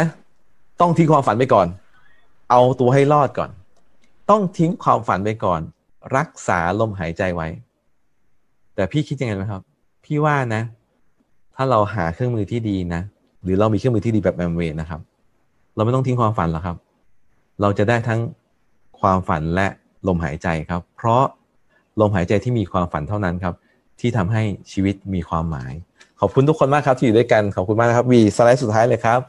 [0.80, 1.66] ต้องทิ้งความฝันไปก่อน
[2.50, 3.50] เอาตัวให้รอดก่อน
[4.30, 5.60] ต้องทิ้งความฝันไปก่อน
[6.16, 7.48] รักษาลมหายใจไว้
[8.74, 9.62] แต่พี่คิดยังไงไหมครับ
[10.04, 10.62] พี่ว่านะ
[11.56, 13.02] ถ้าเราหาเครื่องมือที่ดีนะ
[13.42, 15.00] หรือเรามีเครื่องมือที่ดีแบบแอมเวย์นะครับ
[15.74, 16.76] เราไม่ต้องทิ้งความฝันหรอกครับ
[17.60, 18.20] เราจะได้ทั้ง
[19.00, 19.66] ความฝันและ
[20.06, 21.22] ลมหายใจครับ เพราะ
[22.00, 23.54] ลมหายใจที่มีความฝันเท่านั้นครับ
[24.00, 25.72] ที่ทำให้ชีวิตมีความหมาย
[26.20, 29.20] ขอบคุณทุกคนมากครับที่อยู่ด้วยกัน ขอบคุณมากนะครับวีสไลด์สุดท้ายเลยครับ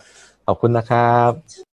[0.47, 1.70] ขอบคุณนะครับ